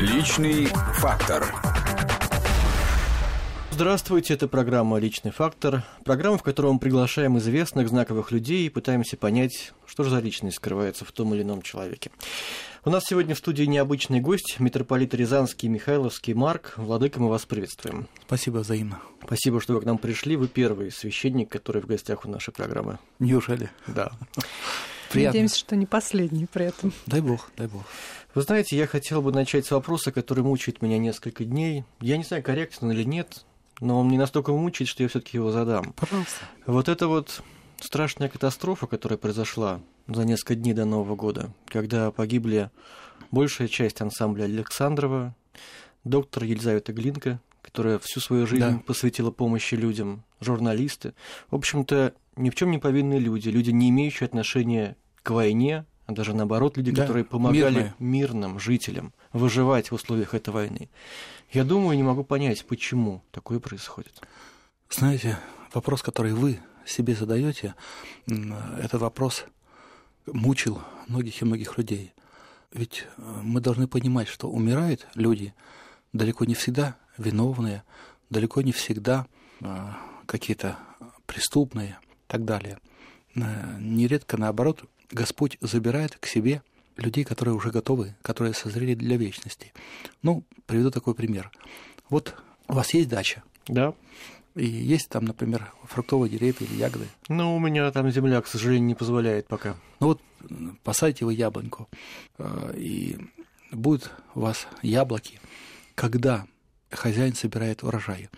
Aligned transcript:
Личный 0.00 0.64
фактор. 0.94 1.54
Здравствуйте, 3.70 4.32
это 4.32 4.48
программа 4.48 4.98
«Личный 4.98 5.30
фактор». 5.30 5.84
Программа, 6.06 6.38
в 6.38 6.42
которой 6.42 6.72
мы 6.72 6.78
приглашаем 6.78 7.36
известных, 7.36 7.90
знаковых 7.90 8.32
людей 8.32 8.64
и 8.64 8.70
пытаемся 8.70 9.18
понять, 9.18 9.74
что 9.84 10.02
же 10.02 10.08
за 10.08 10.20
личность 10.20 10.56
скрывается 10.56 11.04
в 11.04 11.12
том 11.12 11.34
или 11.34 11.42
ином 11.42 11.60
человеке. 11.60 12.10
У 12.82 12.88
нас 12.88 13.04
сегодня 13.06 13.34
в 13.34 13.38
студии 13.38 13.64
необычный 13.64 14.20
гость, 14.20 14.56
митрополит 14.58 15.12
Рязанский 15.12 15.68
Михайловский 15.68 16.32
Марк. 16.32 16.72
Владыка, 16.78 17.20
мы 17.20 17.28
вас 17.28 17.44
приветствуем. 17.44 18.08
Спасибо 18.26 18.58
взаимно. 18.58 19.00
Спасибо, 19.22 19.60
что 19.60 19.74
вы 19.74 19.82
к 19.82 19.84
нам 19.84 19.98
пришли. 19.98 20.34
Вы 20.36 20.48
первый 20.48 20.90
священник, 20.90 21.50
который 21.50 21.82
в 21.82 21.86
гостях 21.86 22.24
у 22.24 22.28
нашей 22.30 22.54
программы. 22.54 22.98
Неужели? 23.18 23.68
Да. 23.86 24.12
Приятно. 25.10 25.32
Надеемся, 25.32 25.58
что 25.58 25.76
не 25.76 25.86
последний 25.86 26.46
при 26.46 26.66
этом. 26.66 26.92
Дай 27.06 27.20
бог, 27.20 27.50
дай 27.56 27.66
бог. 27.66 27.82
Вы 28.34 28.42
знаете, 28.42 28.76
я 28.76 28.86
хотел 28.86 29.22
бы 29.22 29.32
начать 29.32 29.66
с 29.66 29.72
вопроса, 29.72 30.12
который 30.12 30.44
мучает 30.44 30.82
меня 30.82 30.98
несколько 30.98 31.44
дней. 31.44 31.84
Я 32.00 32.16
не 32.16 32.22
знаю, 32.22 32.42
корректно 32.44 32.92
или 32.92 33.02
нет, 33.02 33.44
но 33.80 33.98
он 33.98 34.06
мне 34.06 34.18
настолько 34.18 34.52
мучает, 34.52 34.88
что 34.88 35.02
я 35.02 35.08
все-таки 35.08 35.36
его 35.36 35.50
задам. 35.50 35.92
Пожалуйста. 35.94 36.44
Вот 36.66 36.88
это 36.88 37.08
вот 37.08 37.42
страшная 37.80 38.28
катастрофа, 38.28 38.86
которая 38.86 39.18
произошла 39.18 39.80
за 40.06 40.24
несколько 40.24 40.54
дней 40.54 40.74
до 40.74 40.84
Нового 40.84 41.16
года, 41.16 41.52
когда 41.66 42.12
погибли 42.12 42.70
большая 43.32 43.66
часть 43.66 44.00
ансамбля 44.00 44.44
Александрова, 44.44 45.34
доктор 46.04 46.44
Елизавета 46.44 46.92
Глинка, 46.92 47.40
которая 47.62 47.98
всю 47.98 48.20
свою 48.20 48.46
жизнь 48.46 48.62
да. 48.62 48.82
посвятила 48.86 49.30
помощи 49.30 49.74
людям, 49.74 50.22
журналисты. 50.40 51.14
В 51.50 51.56
общем-то, 51.56 52.14
ни 52.36 52.50
в 52.50 52.54
чем 52.54 52.70
не 52.70 52.78
повинные 52.78 53.18
люди, 53.18 53.48
люди, 53.48 53.70
не 53.70 53.90
имеющие 53.90 54.26
отношения 54.26 54.96
к 55.22 55.30
войне, 55.30 55.84
а 56.10 56.12
даже 56.12 56.34
наоборот, 56.34 56.76
люди, 56.76 56.90
да, 56.90 57.02
которые 57.02 57.24
помогали 57.24 57.74
мирные. 57.74 57.94
мирным 58.00 58.58
жителям 58.58 59.12
выживать 59.32 59.90
в 59.90 59.94
условиях 59.94 60.34
этой 60.34 60.50
войны. 60.50 60.90
Я 61.52 61.62
думаю, 61.62 61.96
не 61.96 62.02
могу 62.02 62.24
понять, 62.24 62.64
почему 62.66 63.22
такое 63.30 63.60
происходит. 63.60 64.20
Знаете, 64.88 65.38
вопрос, 65.72 66.02
который 66.02 66.32
вы 66.32 66.58
себе 66.84 67.14
задаете, 67.14 67.76
этот 68.26 69.00
вопрос 69.00 69.44
мучил 70.26 70.80
многих 71.06 71.40
и 71.40 71.44
многих 71.44 71.78
людей. 71.78 72.12
Ведь 72.72 73.06
э, 73.16 73.40
мы 73.42 73.60
должны 73.60 73.86
понимать, 73.86 74.28
что 74.28 74.48
умирают 74.48 75.06
люди 75.14 75.54
далеко 76.12 76.44
не 76.44 76.54
всегда 76.54 76.96
виновные, 77.18 77.82
далеко 78.30 78.62
не 78.62 78.70
всегда 78.72 79.26
э, 79.60 79.92
какие-то 80.26 80.78
преступные 81.26 81.98
и 82.00 82.26
так 82.28 82.44
далее. 82.44 82.78
Э, 83.34 83.76
нередко 83.80 84.36
наоборот 84.36 84.84
Господь 85.10 85.58
забирает 85.60 86.16
к 86.16 86.26
себе 86.26 86.62
людей, 86.96 87.24
которые 87.24 87.54
уже 87.54 87.70
готовы, 87.70 88.14
которые 88.22 88.54
созрели 88.54 88.94
для 88.94 89.16
вечности. 89.16 89.72
Ну, 90.22 90.44
приведу 90.66 90.90
такой 90.90 91.14
пример. 91.14 91.50
Вот 92.08 92.34
у 92.68 92.74
вас 92.74 92.92
есть 92.94 93.08
дача. 93.08 93.42
Да. 93.66 93.94
И 94.54 94.66
есть 94.66 95.08
там, 95.08 95.24
например, 95.24 95.72
фруктовые 95.84 96.30
деревья 96.30 96.66
или 96.66 96.74
ягоды. 96.74 97.06
Ну, 97.28 97.56
у 97.56 97.60
меня 97.60 97.90
там 97.92 98.10
земля, 98.10 98.40
к 98.42 98.46
сожалению, 98.46 98.86
не 98.86 98.94
позволяет 98.94 99.46
пока. 99.46 99.76
Ну 100.00 100.08
вот 100.08 100.22
посадите 100.82 101.24
вы 101.24 101.34
яблоньку, 101.34 101.88
э, 102.38 102.74
и 102.76 103.18
будут 103.70 104.10
у 104.34 104.40
вас 104.40 104.66
яблоки, 104.82 105.40
когда 105.94 106.46
хозяин 106.90 107.34
собирает 107.34 107.82
урожай, 107.82 108.28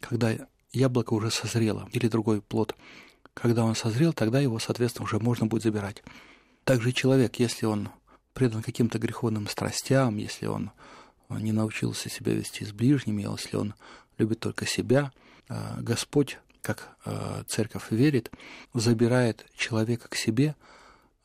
когда 0.00 0.34
яблоко 0.72 1.14
уже 1.14 1.30
созрело, 1.30 1.88
или 1.92 2.08
другой 2.08 2.42
плод, 2.42 2.74
когда 3.34 3.64
он 3.64 3.74
созрел, 3.74 4.12
тогда 4.12 4.40
его, 4.40 4.58
соответственно, 4.58 5.04
уже 5.04 5.18
можно 5.18 5.46
будет 5.46 5.62
забирать. 5.62 6.02
Также 6.64 6.92
человек, 6.92 7.36
если 7.36 7.66
он 7.66 7.88
предан 8.34 8.62
каким-то 8.62 8.98
греховным 8.98 9.48
страстям, 9.48 10.16
если 10.16 10.46
он 10.46 10.70
не 11.28 11.52
научился 11.52 12.08
себя 12.10 12.34
вести 12.34 12.64
с 12.64 12.72
ближними, 12.72 13.22
если 13.22 13.56
он 13.56 13.74
любит 14.18 14.40
только 14.40 14.66
себя, 14.66 15.12
э, 15.48 15.80
Господь, 15.80 16.38
как 16.60 16.96
э, 17.04 17.42
церковь 17.48 17.90
верит, 17.90 18.30
забирает 18.74 19.46
человека 19.56 20.08
к 20.08 20.14
себе 20.14 20.54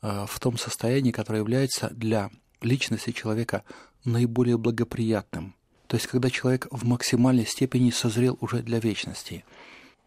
э, 0.02 0.26
в 0.26 0.40
том 0.40 0.58
состоянии, 0.58 1.12
которое 1.12 1.38
является 1.38 1.90
для 1.90 2.30
личности 2.60 3.12
человека 3.12 3.64
наиболее 4.04 4.58
благоприятным. 4.58 5.54
То 5.86 5.96
есть, 5.96 6.06
когда 6.06 6.30
человек 6.30 6.66
в 6.70 6.84
максимальной 6.84 7.46
степени 7.46 7.90
созрел 7.90 8.36
уже 8.40 8.62
для 8.62 8.78
вечности. 8.78 9.44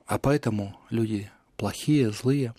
А 0.06 0.20
поэтому 0.20 0.78
люди 0.90 1.32
плохие, 1.62 2.10
злые, 2.10 2.56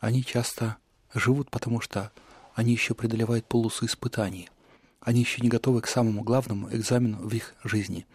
они 0.00 0.24
часто 0.24 0.78
живут, 1.14 1.50
потому 1.50 1.82
что 1.82 2.10
они 2.54 2.72
еще 2.72 2.94
преодолевают 2.94 3.44
полосу 3.46 3.84
испытаний. 3.84 4.48
Они 5.00 5.20
еще 5.20 5.42
не 5.42 5.50
готовы 5.50 5.82
к 5.82 5.86
самому 5.86 6.22
главному 6.22 6.72
экзамену 6.74 7.18
в 7.18 7.30
их 7.34 7.54
жизни. 7.62 8.06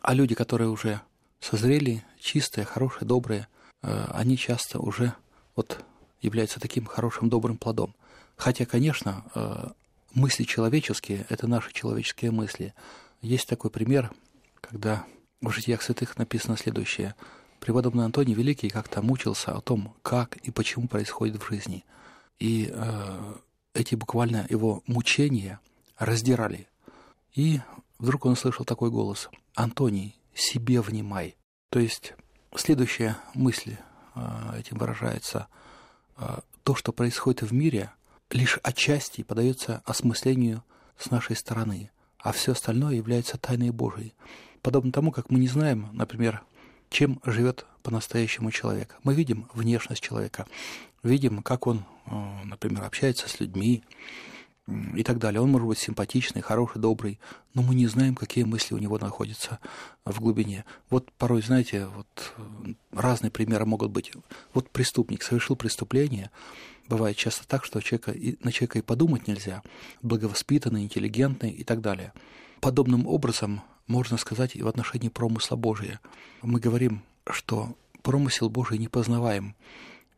А 0.00 0.14
люди, 0.14 0.34
которые 0.34 0.70
уже 0.70 1.02
созрели, 1.40 2.02
чистые, 2.18 2.64
хорошие, 2.64 3.06
добрые, 3.06 3.48
э, 3.82 4.06
они 4.14 4.38
часто 4.38 4.78
уже 4.80 5.12
вот 5.54 5.84
являются 6.22 6.58
таким 6.58 6.86
хорошим, 6.86 7.28
добрым 7.28 7.58
плодом. 7.58 7.94
Хотя, 8.36 8.64
конечно, 8.64 9.26
э, 9.34 9.68
мысли 10.14 10.44
человеческие– 10.44 11.26
это 11.28 11.46
наши 11.46 11.70
человеческие 11.74 12.30
мысли– 12.30 12.72
есть 13.20 13.46
такой 13.46 13.70
пример, 13.70 14.10
когда 14.62 15.04
в 15.42 15.50
житиях 15.50 15.82
святых 15.82 16.16
написано 16.16 16.56
следующее. 16.56 17.14
Преподобный 17.60 18.04
Антоний 18.04 18.34
Великий 18.34 18.68
как-то 18.68 19.02
мучился 19.02 19.52
о 19.52 19.60
том, 19.60 19.94
как 20.02 20.36
и 20.38 20.50
почему 20.50 20.88
происходит 20.88 21.40
в 21.40 21.48
жизни. 21.48 21.84
И 22.38 22.70
э, 22.72 23.34
эти 23.74 23.94
буквально 23.94 24.46
его 24.48 24.82
мучения 24.86 25.60
раздирали. 25.98 26.68
И 27.34 27.60
вдруг 27.98 28.24
он 28.24 28.32
услышал 28.32 28.64
такой 28.64 28.90
голос. 28.90 29.28
«Антоний, 29.54 30.16
себе 30.34 30.80
внимай». 30.80 31.36
То 31.70 31.78
есть 31.78 32.14
следующая 32.56 33.16
мысль 33.34 33.76
э, 34.14 34.58
этим 34.58 34.78
выражается. 34.78 35.46
Э, 36.16 36.40
то, 36.64 36.74
что 36.74 36.92
происходит 36.92 37.42
в 37.42 37.52
мире, 37.52 37.92
лишь 38.30 38.58
отчасти 38.62 39.22
подается 39.22 39.82
осмыслению 39.84 40.64
с 40.98 41.10
нашей 41.10 41.36
стороны– 41.36 41.90
а 42.22 42.32
все 42.32 42.52
остальное 42.52 42.94
является 42.94 43.38
тайной 43.38 43.70
Божией. 43.70 44.14
Подобно 44.62 44.92
тому, 44.92 45.10
как 45.10 45.30
мы 45.30 45.38
не 45.38 45.48
знаем, 45.48 45.88
например, 45.92 46.42
чем 46.90 47.20
живет 47.24 47.64
по-настоящему 47.82 48.50
человек. 48.50 48.96
Мы 49.02 49.14
видим 49.14 49.46
внешность 49.54 50.02
человека, 50.02 50.46
видим, 51.02 51.42
как 51.42 51.66
он, 51.66 51.84
э, 52.06 52.44
например, 52.44 52.84
общается 52.84 53.28
с 53.28 53.40
людьми 53.40 53.82
и 54.94 55.02
так 55.02 55.18
далее. 55.18 55.40
Он 55.40 55.50
может 55.50 55.66
быть 55.66 55.78
симпатичный, 55.78 56.42
хороший, 56.42 56.80
добрый, 56.80 57.18
но 57.54 57.62
мы 57.62 57.74
не 57.74 57.86
знаем, 57.86 58.14
какие 58.14 58.44
мысли 58.44 58.74
у 58.74 58.78
него 58.78 58.98
находятся 58.98 59.58
в 60.04 60.20
глубине. 60.20 60.64
Вот 60.90 61.10
порой, 61.12 61.42
знаете, 61.42 61.86
вот 61.86 62.32
э, 62.36 62.74
разные 62.92 63.30
примеры 63.30 63.64
могут 63.64 63.90
быть. 63.90 64.12
Вот 64.52 64.68
преступник 64.70 65.22
совершил 65.22 65.56
преступление, 65.56 66.30
Бывает 66.90 67.16
часто 67.16 67.46
так, 67.46 67.64
что 67.64 67.80
человека, 67.80 68.12
на 68.42 68.50
человека 68.50 68.80
и 68.80 68.82
подумать 68.82 69.28
нельзя, 69.28 69.62
благовоспитанный, 70.02 70.82
интеллигентный 70.82 71.50
и 71.50 71.62
так 71.62 71.80
далее. 71.80 72.12
Подобным 72.60 73.06
образом 73.06 73.62
можно 73.90 74.16
сказать 74.16 74.54
и 74.54 74.62
в 74.62 74.68
отношении 74.68 75.08
промысла 75.08 75.56
Божия. 75.56 76.00
Мы 76.42 76.60
говорим, 76.60 77.02
что 77.28 77.76
промысел 78.02 78.48
Божий 78.48 78.78
непознаваем, 78.78 79.56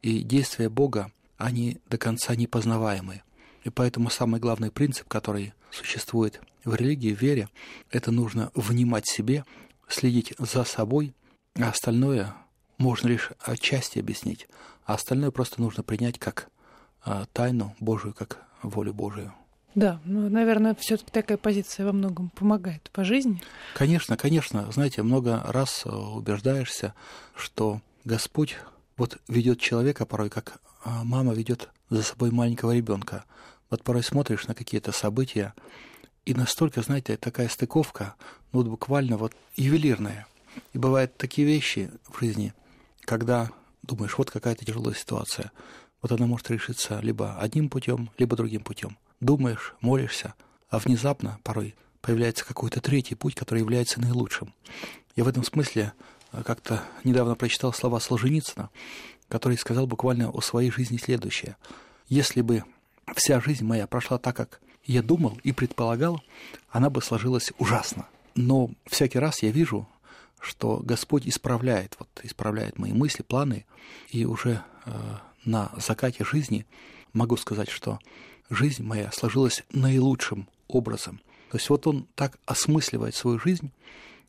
и 0.02 0.20
действия 0.20 0.68
Бога, 0.68 1.10
они 1.38 1.78
до 1.88 1.96
конца 1.96 2.36
непознаваемы. 2.36 3.22
И 3.64 3.70
поэтому 3.70 4.10
самый 4.10 4.40
главный 4.40 4.70
принцип, 4.70 5.08
который 5.08 5.54
существует 5.70 6.40
в 6.64 6.74
религии, 6.74 7.14
в 7.14 7.20
вере, 7.20 7.48
это 7.90 8.10
нужно 8.10 8.50
внимать 8.54 9.06
себе, 9.06 9.44
следить 9.88 10.34
за 10.38 10.64
собой, 10.64 11.14
а 11.56 11.70
остальное 11.70 12.34
можно 12.78 13.08
лишь 13.08 13.30
отчасти 13.40 13.98
объяснить, 13.98 14.48
а 14.84 14.94
остальное 14.94 15.30
просто 15.30 15.62
нужно 15.62 15.82
принять 15.82 16.18
как 16.18 16.50
а, 17.04 17.24
тайну 17.32 17.74
Божию 17.80 18.12
как 18.12 18.42
волю 18.62 18.92
Божию. 18.92 19.32
Да, 19.74 20.00
ну, 20.04 20.28
наверное, 20.28 20.74
все-таки 20.74 21.10
такая 21.10 21.38
позиция 21.38 21.86
во 21.86 21.92
многом 21.92 22.30
помогает 22.30 22.90
по 22.92 23.04
жизни. 23.04 23.42
Конечно, 23.74 24.16
конечно. 24.16 24.70
Знаете, 24.70 25.02
много 25.02 25.42
раз 25.46 25.82
э, 25.84 25.88
убеждаешься, 25.88 26.94
что 27.34 27.80
Господь 28.04 28.56
вот 28.96 29.18
ведет 29.28 29.60
человека 29.60 30.04
порой, 30.04 30.28
как 30.28 30.60
а, 30.84 31.04
мама 31.04 31.32
ведет 31.32 31.70
за 31.88 32.02
собой 32.02 32.30
маленького 32.30 32.74
ребенка. 32.74 33.24
Вот 33.70 33.82
порой 33.82 34.02
смотришь 34.02 34.46
на 34.46 34.54
какие-то 34.54 34.92
события, 34.92 35.54
и 36.24 36.34
настолько, 36.34 36.82
знаете, 36.82 37.16
такая 37.16 37.48
стыковка, 37.48 38.14
ну 38.52 38.60
вот 38.60 38.68
буквально 38.68 39.16
вот 39.16 39.32
ювелирная. 39.56 40.26
И 40.72 40.78
бывают 40.78 41.16
такие 41.16 41.46
вещи 41.46 41.90
в 42.08 42.20
жизни, 42.20 42.52
когда 43.00 43.50
думаешь, 43.82 44.16
вот 44.18 44.30
какая-то 44.30 44.64
тяжелая 44.64 44.94
ситуация, 44.94 45.50
вот 46.00 46.12
она 46.12 46.26
может 46.26 46.50
решиться 46.50 47.00
либо 47.00 47.38
одним 47.38 47.68
путем, 47.68 48.10
либо 48.18 48.36
другим 48.36 48.62
путем. 48.62 48.98
Думаешь, 49.22 49.76
молишься, 49.80 50.34
а 50.68 50.80
внезапно 50.80 51.38
порой 51.44 51.76
появляется 52.00 52.44
какой-то 52.44 52.80
третий 52.80 53.14
путь, 53.14 53.36
который 53.36 53.60
является 53.60 54.00
наилучшим. 54.00 54.52
Я 55.14 55.22
в 55.22 55.28
этом 55.28 55.44
смысле 55.44 55.92
э, 56.32 56.42
как-то 56.42 56.82
недавно 57.04 57.36
прочитал 57.36 57.72
слова 57.72 58.00
Солженицына, 58.00 58.68
который 59.28 59.56
сказал 59.56 59.86
буквально 59.86 60.28
о 60.28 60.40
своей 60.40 60.72
жизни 60.72 60.96
следующее. 60.96 61.56
«Если 62.08 62.40
бы 62.40 62.64
вся 63.14 63.40
жизнь 63.40 63.64
моя 63.64 63.86
прошла 63.86 64.18
так, 64.18 64.36
как 64.36 64.60
я 64.82 65.04
думал 65.04 65.38
и 65.44 65.52
предполагал, 65.52 66.20
она 66.70 66.90
бы 66.90 67.00
сложилась 67.00 67.52
ужасно. 67.58 68.08
Но 68.34 68.70
всякий 68.86 69.20
раз 69.20 69.44
я 69.44 69.52
вижу, 69.52 69.88
что 70.40 70.78
Господь 70.78 71.28
исправляет, 71.28 71.94
вот, 72.00 72.08
исправляет 72.24 72.76
мои 72.76 72.92
мысли, 72.92 73.22
планы, 73.22 73.66
и 74.08 74.24
уже 74.24 74.64
э, 74.84 74.90
на 75.44 75.70
закате 75.76 76.24
жизни 76.24 76.66
могу 77.12 77.36
сказать, 77.36 77.70
что 77.70 78.00
жизнь 78.50 78.82
моя 78.82 79.10
сложилась 79.12 79.64
наилучшим 79.72 80.48
образом. 80.68 81.20
То 81.50 81.58
есть 81.58 81.68
вот 81.70 81.86
он 81.86 82.06
так 82.14 82.38
осмысливает 82.46 83.14
свою 83.14 83.38
жизнь, 83.38 83.72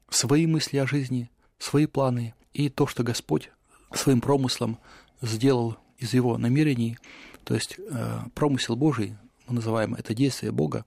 свои 0.09 0.45
мысли 0.45 0.77
о 0.77 0.87
жизни, 0.87 1.29
свои 1.57 1.85
планы 1.85 2.33
и 2.53 2.69
то, 2.69 2.87
что 2.87 3.03
Господь 3.03 3.49
своим 3.93 4.21
промыслом 4.21 4.77
сделал 5.21 5.77
из 5.97 6.13
его 6.13 6.37
намерений, 6.37 6.97
то 7.43 7.55
есть 7.55 7.77
э, 7.77 8.19
промысел 8.35 8.75
Божий, 8.75 9.15
мы 9.47 9.55
называем 9.55 9.95
это 9.95 10.13
действие 10.13 10.51
Бога, 10.51 10.85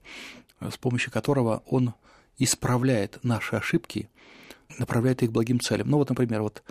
э, 0.59 0.69
с 0.71 0.77
помощью 0.77 1.11
которого 1.11 1.63
Он 1.65 1.93
исправляет 2.37 3.23
наши 3.23 3.55
ошибки, 3.55 4.09
направляет 4.77 5.23
их 5.23 5.31
благим 5.31 5.59
целям. 5.59 5.89
Ну 5.89 5.97
вот, 5.97 6.09
например, 6.09 6.41
вот 6.41 6.63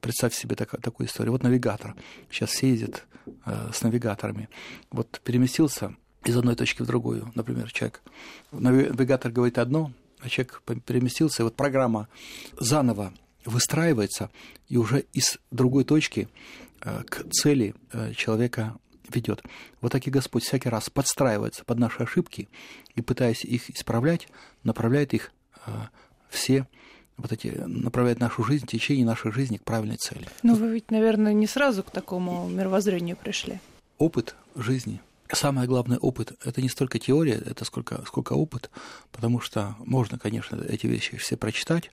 представь 0.00 0.34
себе 0.34 0.56
так, 0.56 0.80
такую 0.80 1.08
историю. 1.08 1.32
Вот 1.32 1.42
навигатор. 1.42 1.94
Сейчас 2.30 2.50
все 2.50 2.72
с 3.44 3.82
навигаторами. 3.82 4.48
Вот 4.90 5.20
переместился 5.24 5.94
из 6.24 6.36
одной 6.36 6.54
точки 6.56 6.82
в 6.82 6.86
другую, 6.86 7.30
например, 7.34 7.70
человек. 7.72 8.02
Навигатор 8.52 9.32
говорит 9.32 9.58
одно, 9.58 9.92
а 10.20 10.28
человек 10.28 10.62
переместился, 10.84 11.42
и 11.42 11.44
вот 11.44 11.56
программа 11.56 12.08
заново 12.58 13.12
выстраивается, 13.44 14.30
и 14.68 14.76
уже 14.76 15.00
из 15.12 15.38
другой 15.50 15.84
точки 15.84 16.28
э, 16.82 17.02
к 17.04 17.28
цели 17.30 17.74
э, 17.92 18.12
человека 18.12 18.76
ведет. 19.08 19.42
Вот 19.80 19.92
так 19.92 20.06
и 20.06 20.10
Господь 20.10 20.44
всякий 20.44 20.68
раз 20.68 20.90
подстраивается 20.90 21.64
под 21.64 21.78
наши 21.78 22.02
ошибки 22.02 22.48
и, 22.94 23.00
пытаясь 23.00 23.44
их 23.44 23.70
исправлять, 23.70 24.28
направляет 24.62 25.14
их 25.14 25.32
э, 25.66 25.70
все 26.28 26.68
вот 27.20 27.32
эти 27.32 27.48
направляет 27.48 28.20
нашу 28.20 28.44
жизнь, 28.44 28.66
течение 28.66 29.04
нашей 29.04 29.32
жизни 29.32 29.58
к 29.58 29.64
правильной 29.64 29.96
цели. 29.96 30.28
Ну, 30.42 30.54
вы 30.54 30.68
ведь, 30.68 30.90
наверное, 30.90 31.32
не 31.32 31.46
сразу 31.46 31.82
к 31.82 31.90
такому 31.90 32.48
мировоззрению 32.48 33.16
пришли. 33.16 33.60
Опыт 33.98 34.34
жизни 34.56 35.00
самое 35.36 35.66
главное 35.66 35.98
опыт– 35.98 36.32
это 36.44 36.62
не 36.62 36.68
столько 36.68 36.98
теория, 36.98 37.34
это 37.34 37.64
сколько, 37.64 38.02
сколько 38.06 38.32
опыт, 38.34 38.70
потому 39.12 39.40
что 39.40 39.76
можно, 39.78 40.18
конечно, 40.18 40.56
эти 40.56 40.86
вещи 40.86 41.16
все 41.16 41.36
прочитать, 41.36 41.90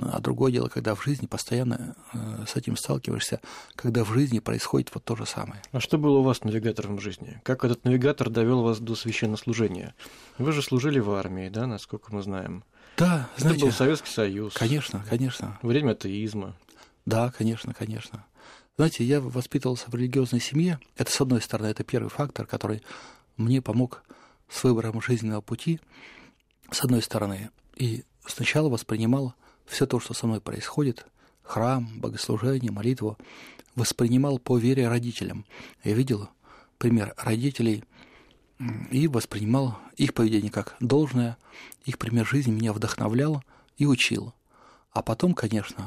а 0.00 0.20
другое 0.20 0.52
дело, 0.52 0.68
когда 0.68 0.94
в 0.94 1.02
жизни 1.02 1.26
постоянно 1.26 1.96
э, 2.12 2.44
с 2.46 2.56
этим 2.56 2.76
сталкиваешься, 2.76 3.40
когда 3.74 4.04
в 4.04 4.12
жизни 4.12 4.40
происходит 4.40 4.90
вот 4.94 5.04
то 5.04 5.16
же 5.16 5.24
самое. 5.24 5.62
А 5.72 5.80
что 5.80 5.96
было 5.96 6.18
у 6.18 6.22
вас 6.22 6.44
навигатором 6.44 6.98
в 6.98 7.00
жизни? 7.00 7.40
Как 7.44 7.64
этот 7.64 7.84
навигатор 7.84 8.28
довел 8.28 8.62
вас 8.62 8.78
до 8.78 8.94
священнослужения? 8.94 9.94
Вы 10.36 10.52
же 10.52 10.60
служили 10.60 10.98
в 10.98 11.10
армии, 11.12 11.48
да, 11.48 11.66
насколько 11.66 12.14
мы 12.14 12.22
знаем? 12.22 12.62
Да, 12.96 13.28
знаете, 13.36 13.58
Это 13.58 13.66
был 13.66 13.72
Советский 13.72 14.10
Союз. 14.10 14.54
Конечно, 14.54 15.04
конечно. 15.08 15.58
Время 15.62 15.92
атеизма. 15.92 16.56
Да, 17.04 17.30
конечно, 17.30 17.74
конечно. 17.74 18.24
Знаете, 18.76 19.04
я 19.04 19.20
воспитывался 19.20 19.90
в 19.90 19.94
религиозной 19.94 20.40
семье. 20.40 20.78
Это, 20.96 21.10
с 21.10 21.20
одной 21.20 21.40
стороны, 21.40 21.68
это 21.68 21.84
первый 21.84 22.08
фактор, 22.08 22.46
который 22.46 22.82
мне 23.36 23.60
помог 23.62 24.02
с 24.48 24.64
выбором 24.64 25.00
жизненного 25.00 25.40
пути, 25.40 25.80
с 26.70 26.82
одной 26.84 27.02
стороны. 27.02 27.50
И 27.74 28.04
сначала 28.26 28.68
воспринимал 28.68 29.34
все 29.66 29.86
то, 29.86 30.00
что 30.00 30.14
со 30.14 30.26
мной 30.26 30.40
происходит, 30.40 31.06
храм, 31.42 31.88
богослужение, 32.00 32.70
молитву, 32.70 33.18
воспринимал 33.74 34.38
по 34.38 34.58
вере 34.58 34.88
родителям. 34.88 35.44
Я 35.84 35.94
видел 35.94 36.28
пример 36.78 37.14
родителей 37.16 37.84
и 38.90 39.08
воспринимал 39.08 39.78
их 39.96 40.14
поведение 40.14 40.50
как 40.50 40.76
должное, 40.80 41.36
их 41.84 41.98
пример 41.98 42.26
жизни 42.26 42.52
меня 42.52 42.72
вдохновлял 42.72 43.42
и 43.76 43.86
учил. 43.86 44.32
А 44.92 45.02
потом, 45.02 45.34
конечно, 45.34 45.86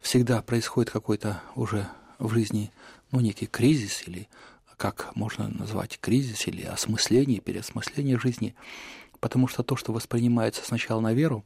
всегда 0.00 0.40
происходит 0.42 0.90
какой-то 0.90 1.42
уже 1.54 1.88
в 2.18 2.32
жизни, 2.32 2.70
ну, 3.10 3.20
некий 3.20 3.46
кризис 3.46 4.04
или 4.06 4.28
как 4.76 5.14
можно 5.14 5.48
назвать 5.48 5.98
кризис 6.00 6.46
или 6.46 6.62
осмысление, 6.62 7.40
переосмысление 7.40 8.18
жизни, 8.18 8.54
потому 9.20 9.48
что 9.48 9.62
то, 9.62 9.76
что 9.76 9.92
воспринимается 9.92 10.64
сначала 10.64 11.00
на 11.00 11.14
веру, 11.14 11.44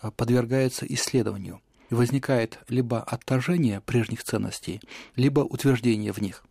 э, 0.00 0.10
подвергается 0.16 0.86
исследованию. 0.86 1.60
И 1.90 1.94
возникает 1.94 2.58
либо 2.68 3.02
отторжение 3.02 3.80
прежних 3.80 4.24
ценностей, 4.24 4.80
либо 5.16 5.40
утверждение 5.40 6.12
в 6.12 6.18
них. 6.18 6.44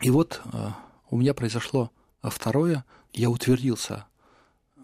И 0.00 0.10
вот 0.10 0.40
э, 0.44 0.70
у 1.10 1.18
меня 1.18 1.34
произошло 1.34 1.90
второе, 2.30 2.84
я 3.12 3.30
утвердился 3.30 4.06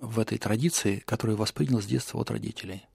в 0.00 0.18
этой 0.18 0.38
традиции, 0.38 1.02
которую 1.06 1.36
воспринял 1.36 1.80
с 1.80 1.86
детства 1.86 2.20
от 2.20 2.30
родителей. 2.30 2.86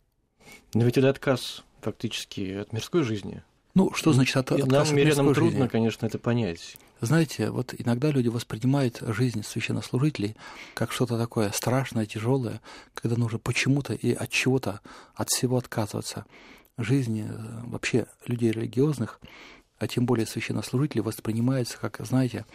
Но 0.73 0.83
ведь 0.83 0.97
это 0.97 1.09
отказ 1.09 1.63
фактически 1.81 2.53
от 2.61 2.73
мирской 2.73 3.03
жизни. 3.03 3.43
Ну, 3.75 3.91
что 3.93 4.13
значит 4.13 4.37
от, 4.37 4.51
отказ 4.51 4.69
Нам, 4.69 4.81
от 4.83 4.91
мирянам 4.91 5.33
трудно, 5.33 5.51
жизни? 5.51 5.67
конечно, 5.67 6.05
это 6.05 6.19
понять. 6.19 6.77
Знаете, 7.01 7.49
вот 7.49 7.73
иногда 7.77 8.11
люди 8.11 8.27
воспринимают 8.27 8.99
жизнь 9.01 9.43
священнослужителей 9.43 10.35
как 10.73 10.91
что-то 10.91 11.17
такое 11.17 11.51
страшное, 11.51 12.05
тяжелое, 12.05 12.61
когда 12.93 13.17
нужно 13.17 13.39
почему-то 13.39 13.93
и 13.93 14.13
от 14.13 14.29
чего-то, 14.29 14.79
от 15.15 15.29
всего 15.29 15.57
отказываться. 15.57 16.25
Жизнь 16.77 17.21
э, 17.21 17.61
вообще 17.65 18.05
людей 18.25 18.51
религиозных, 18.51 19.19
а 19.83 19.87
тем 19.87 20.05
более 20.05 20.25
священнослужителей, 20.25 21.01
воспринимается 21.01 21.77
как, 21.77 21.99
знаете, 22.05 22.45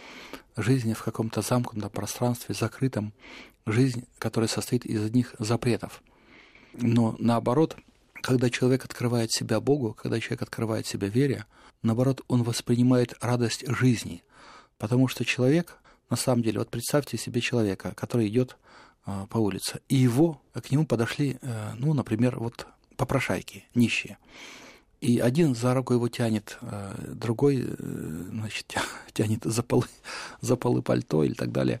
жизнь 0.57 0.93
в 0.93 1.03
каком-то 1.03 1.41
замкнутом 1.41 1.89
пространстве, 1.89 2.55
закрытом, 2.55 3.13
жизнь, 3.65 4.05
которая 4.17 4.47
состоит 4.47 4.85
из 4.85 5.03
одних 5.03 5.35
запретов. 5.39 6.01
Но 6.73 7.15
наоборот– 7.19 7.77
когда 8.21 8.49
человек 8.49 8.85
открывает 8.85 9.31
себя 9.31 9.59
Богу, 9.59 9.93
когда 9.93 10.19
человек 10.19 10.41
открывает 10.43 10.85
себя 10.85 11.07
вере, 11.07 11.45
наоборот, 11.81 12.21
он 12.27 12.43
воспринимает 12.43 13.13
радость 13.21 13.65
жизни. 13.67 14.23
Потому 14.77 15.07
что 15.07 15.25
человек, 15.25 15.77
на 16.09 16.17
самом 16.17 16.43
деле, 16.43 16.59
вот 16.59 16.69
представьте 16.69 17.17
себе 17.17 17.41
человека, 17.41 17.93
который 17.95 18.27
идет 18.27 18.57
э, 19.05 19.25
по 19.29 19.37
улице, 19.37 19.81
и 19.89 19.95
его, 19.95 20.41
к 20.53 20.71
нему 20.71 20.85
подошли, 20.85 21.37
э, 21.41 21.71
ну, 21.75 21.93
например, 21.93 22.39
вот 22.39 22.67
попрошайки, 22.95 23.65
нищие. 23.75 24.17
И 25.01 25.19
один 25.19 25.55
за 25.55 25.73
руку 25.73 25.93
его 25.93 26.09
тянет, 26.09 26.57
э, 26.61 26.93
другой, 27.13 27.65
значит, 27.77 28.75
тянет 29.13 29.43
за 29.43 29.63
полы, 29.63 29.85
за 30.41 30.55
полы 30.55 30.81
пальто 30.81 31.23
или 31.23 31.33
так 31.33 31.51
далее. 31.51 31.79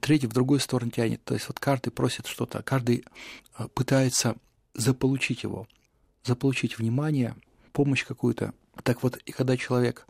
Третий 0.00 0.26
в 0.26 0.32
другую 0.32 0.60
сторону 0.60 0.90
тянет. 0.90 1.22
То 1.24 1.34
есть 1.34 1.48
вот 1.48 1.58
каждый 1.58 1.90
просит 1.90 2.26
что-то, 2.26 2.62
каждый 2.62 3.04
пытается 3.74 4.36
заполучить 4.74 5.42
его, 5.42 5.66
заполучить 6.24 6.78
внимание, 6.78 7.34
помощь 7.72 8.04
какую-то. 8.04 8.54
Так 8.82 9.02
вот, 9.02 9.16
и 9.18 9.32
когда 9.32 9.56
человек 9.56 10.06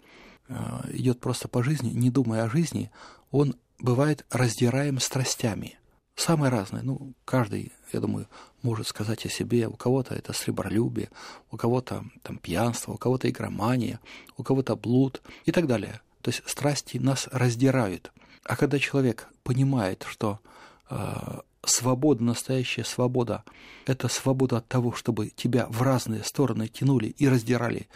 э, 0.48 0.54
идет 0.92 1.20
просто 1.20 1.48
по 1.48 1.62
жизни, 1.62 1.90
не 1.90 2.10
думая 2.10 2.44
о 2.44 2.50
жизни, 2.50 2.90
он 3.30 3.56
бывает 3.78 4.24
раздираем 4.30 5.00
страстями. 5.00 5.78
Самые 6.16 6.50
разные. 6.50 6.82
Ну, 6.82 7.12
каждый, 7.26 7.72
я 7.92 8.00
думаю, 8.00 8.26
может 8.62 8.88
сказать 8.88 9.26
о 9.26 9.28
себе. 9.28 9.68
У 9.68 9.74
кого-то 9.74 10.14
это 10.14 10.32
сребролюбие, 10.32 11.10
у 11.50 11.58
кого-то 11.58 12.04
там 12.22 12.38
пьянство, 12.38 12.92
у 12.92 12.96
кого-то 12.96 13.28
игромания, 13.28 14.00
у 14.38 14.42
кого-то 14.42 14.76
блуд 14.76 15.22
и 15.44 15.52
так 15.52 15.66
далее. 15.66 16.00
То 16.22 16.30
есть 16.30 16.42
страсти 16.46 16.96
нас 16.96 17.28
раздирают. 17.30 18.12
А 18.44 18.56
когда 18.56 18.78
человек 18.78 19.28
понимает, 19.42 20.06
что 20.08 20.40
э, 20.88 21.40
свобода, 21.64 22.24
настоящая 22.24 22.84
свобода, 22.84 23.44
это 23.84 24.08
свобода 24.08 24.56
от 24.56 24.68
того, 24.68 24.92
чтобы 24.92 25.28
тебя 25.28 25.66
в 25.68 25.82
разные 25.82 26.24
стороны 26.24 26.68
тянули 26.68 27.08
и 27.08 27.28
раздирали 27.28 27.88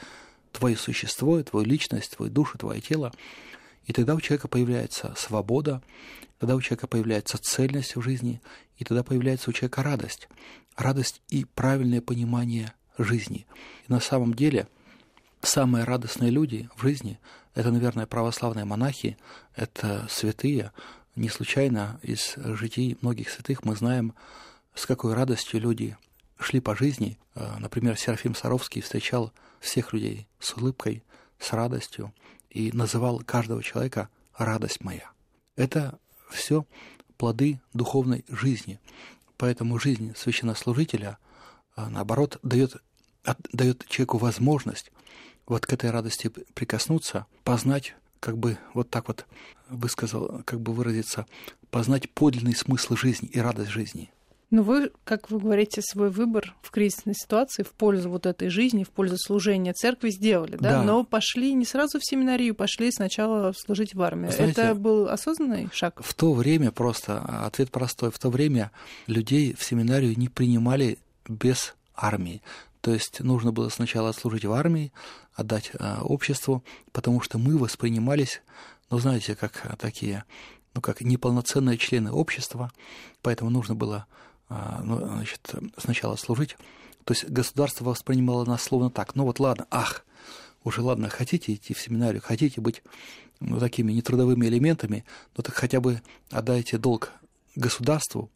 твое 0.53 0.77
существо, 0.77 1.43
твою 1.43 1.65
личность, 1.65 2.17
твою 2.17 2.31
душу, 2.31 2.59
твое 2.59 2.81
тело. 2.81 3.13
И 3.91 3.93
тогда 3.93 4.15
у 4.15 4.21
человека 4.21 4.47
появляется 4.47 5.13
свобода, 5.17 5.83
тогда 6.39 6.55
у 6.55 6.61
человека 6.61 6.87
появляется 6.87 7.39
цельность 7.39 7.97
в 7.97 8.01
жизни, 8.01 8.41
и 8.77 8.85
тогда 8.85 9.03
появляется 9.03 9.51
у 9.51 9.53
человека 9.53 9.83
радость. 9.83 10.29
Радость 10.77 11.21
и 11.29 11.45
правильное 11.45 12.01
понимание 12.01 12.73
жизни. 12.99 13.49
И 13.89 13.93
на 13.93 13.99
самом 13.99 14.35
деле 14.35 14.69
самые 15.43 15.83
радостные 15.83 16.31
люди 16.31 16.71
в 16.77 16.83
жизни– 16.83 17.19
это, 17.57 17.73
наверное, 17.73 18.07
православные 18.07 18.65
монахи, 18.65 19.17
это 19.57 20.07
святые, 20.09 20.71
не 21.17 21.29
случайно 21.29 21.99
из 22.05 22.35
житий 22.37 22.97
многих 23.03 23.29
святых 23.29 23.65
мы 23.65 23.75
знаем, 23.75 24.15
с 24.73 24.87
какой 24.87 25.15
радостью 25.15 25.59
люди 25.59 25.97
шли 26.39 26.61
по 26.61 26.77
жизни. 26.77 27.19
Э, 27.35 27.57
например, 27.59 27.99
Серафим 27.99 28.37
Саровский 28.37 28.83
встречал 28.83 29.33
всех 29.59 29.93
людей 29.93 30.29
с 30.39 30.55
улыбкой, 30.55 31.03
с 31.41 31.53
радостью 31.53 32.15
и 32.51 32.73
называл 32.73 33.21
каждого 33.21 33.63
человека 33.63 34.09
«радость 34.37 34.83
моя». 34.83 35.11
Это 35.57 35.99
все 36.31 36.67
плоды 37.17 37.61
духовной 37.73 38.25
жизни. 38.29 38.81
Поэтому 39.37 39.79
жизнь 39.79 40.15
священнослужителя, 40.17 41.19
э, 41.77 41.87
наоборот, 41.89 42.39
дает, 42.43 42.77
дает 43.53 43.87
человеку 43.87 44.19
возможность 44.19 44.91
вот 45.47 45.67
к 45.67 45.73
этой 45.73 45.91
радости 45.91 46.29
прикоснуться, 46.55 47.27
познать 47.45 47.95
как 48.21 48.39
бы 48.39 48.59
вот 48.75 48.91
так 48.91 49.09
вот 49.09 49.27
высказал, 49.69 50.43
как 50.45 50.61
бы 50.61 50.73
выразиться, 50.73 51.27
познать 51.71 52.11
подлинный 52.11 52.55
смысл 52.55 52.97
жизни 52.97 53.29
и 53.29 53.41
радость 53.41 53.71
жизни. 53.71 54.13
Но 54.51 54.65
вы, 54.65 54.91
как 55.05 55.31
вы 55.31 55.39
говорите, 55.39 55.81
свой 55.81 56.11
выбор 56.11 56.57
в 56.61 56.71
кризисной 56.73 57.15
ситуации 57.15 57.63
в 57.63 57.71
пользу 57.71 58.11
вот 58.11 58.27
этой 58.27 58.49
жизни, 58.49 58.83
в 58.83 58.91
пользу 58.91 59.17
служения 59.17 59.73
церкви 59.73 60.11
сделали, 60.11 60.57
да? 60.57 60.71
Да. 60.71 60.83
Но 60.83 61.05
пошли 61.05 61.55
не 61.55 61.65
сразу 61.65 62.01
в 62.01 62.05
семинарию, 62.05 62.57
пошли 62.57 62.91
сначала 62.91 63.53
служить 63.53 63.95
в 63.95 64.03
армию. 64.03 64.33
Знаете, 64.33 64.61
Это 64.61 64.75
был 64.75 65.09
осознанный 65.09 65.69
шаг? 65.73 66.01
В 66.03 66.15
то 66.15 66.33
время 66.33 66.73
просто, 66.73 67.21
ответ 67.47 67.71
простой, 67.71 68.11
в 68.11 68.19
то 68.19 68.29
время 68.29 68.73
людей 69.07 69.55
в 69.57 69.63
семинарию 69.63 70.19
не 70.19 70.29
принимали 70.29 70.99
без 71.29 71.77
армии. 71.95 72.43
То 72.81 72.93
есть 72.93 73.21
нужно 73.21 73.53
было 73.53 73.69
сначала 73.69 74.09
отслужить 74.09 74.45
в 74.45 74.53
армии, 74.53 74.93
отдать 75.35 75.71
э, 75.75 75.99
обществу, 76.01 76.65
потому 76.93 77.21
что 77.21 77.39
мы 77.39 77.57
воспринимались, 77.57 78.43
ну, 78.91 78.99
знаете, 78.99 79.37
как 79.37 79.65
э, 79.65 79.77
такие, 79.77 80.25
ну, 80.75 80.81
как 80.81 81.03
неполноценные 81.03 81.77
члены 81.77 82.11
общества, 82.11 82.73
поэтому 83.23 83.51
нужно 83.51 83.75
было 83.75 84.07
а, 84.07 84.30
ну, 84.51 84.99
значит, 85.07 85.55
сначала 85.79 86.17
служить. 86.17 86.57
То 87.05 87.15
есть 87.15 87.29
государство 87.29 87.85
воспринимало 87.85 88.45
нас 88.45 88.63
словно 88.63 88.91
так. 88.91 89.15
Ну 89.15 89.25
вот 89.25 89.41
ладно, 89.41 89.67
ах, 89.71 90.05
уже 90.65 90.83
ладно, 90.83 91.09
хотите 91.09 91.55
идти 91.55 91.73
в 91.73 91.81
семинарию, 91.81 92.21
хотите 92.23 92.61
быть 92.61 92.83
ну, 93.39 93.59
такими 93.59 93.93
нетрудовыми 93.93 94.47
элементами, 94.47 95.05
но 95.37 95.43
так 95.43 95.55
хотя 95.55 95.81
бы 95.81 96.03
отдайте 96.31 96.77
долг 96.79 97.13
государству, 97.57 98.31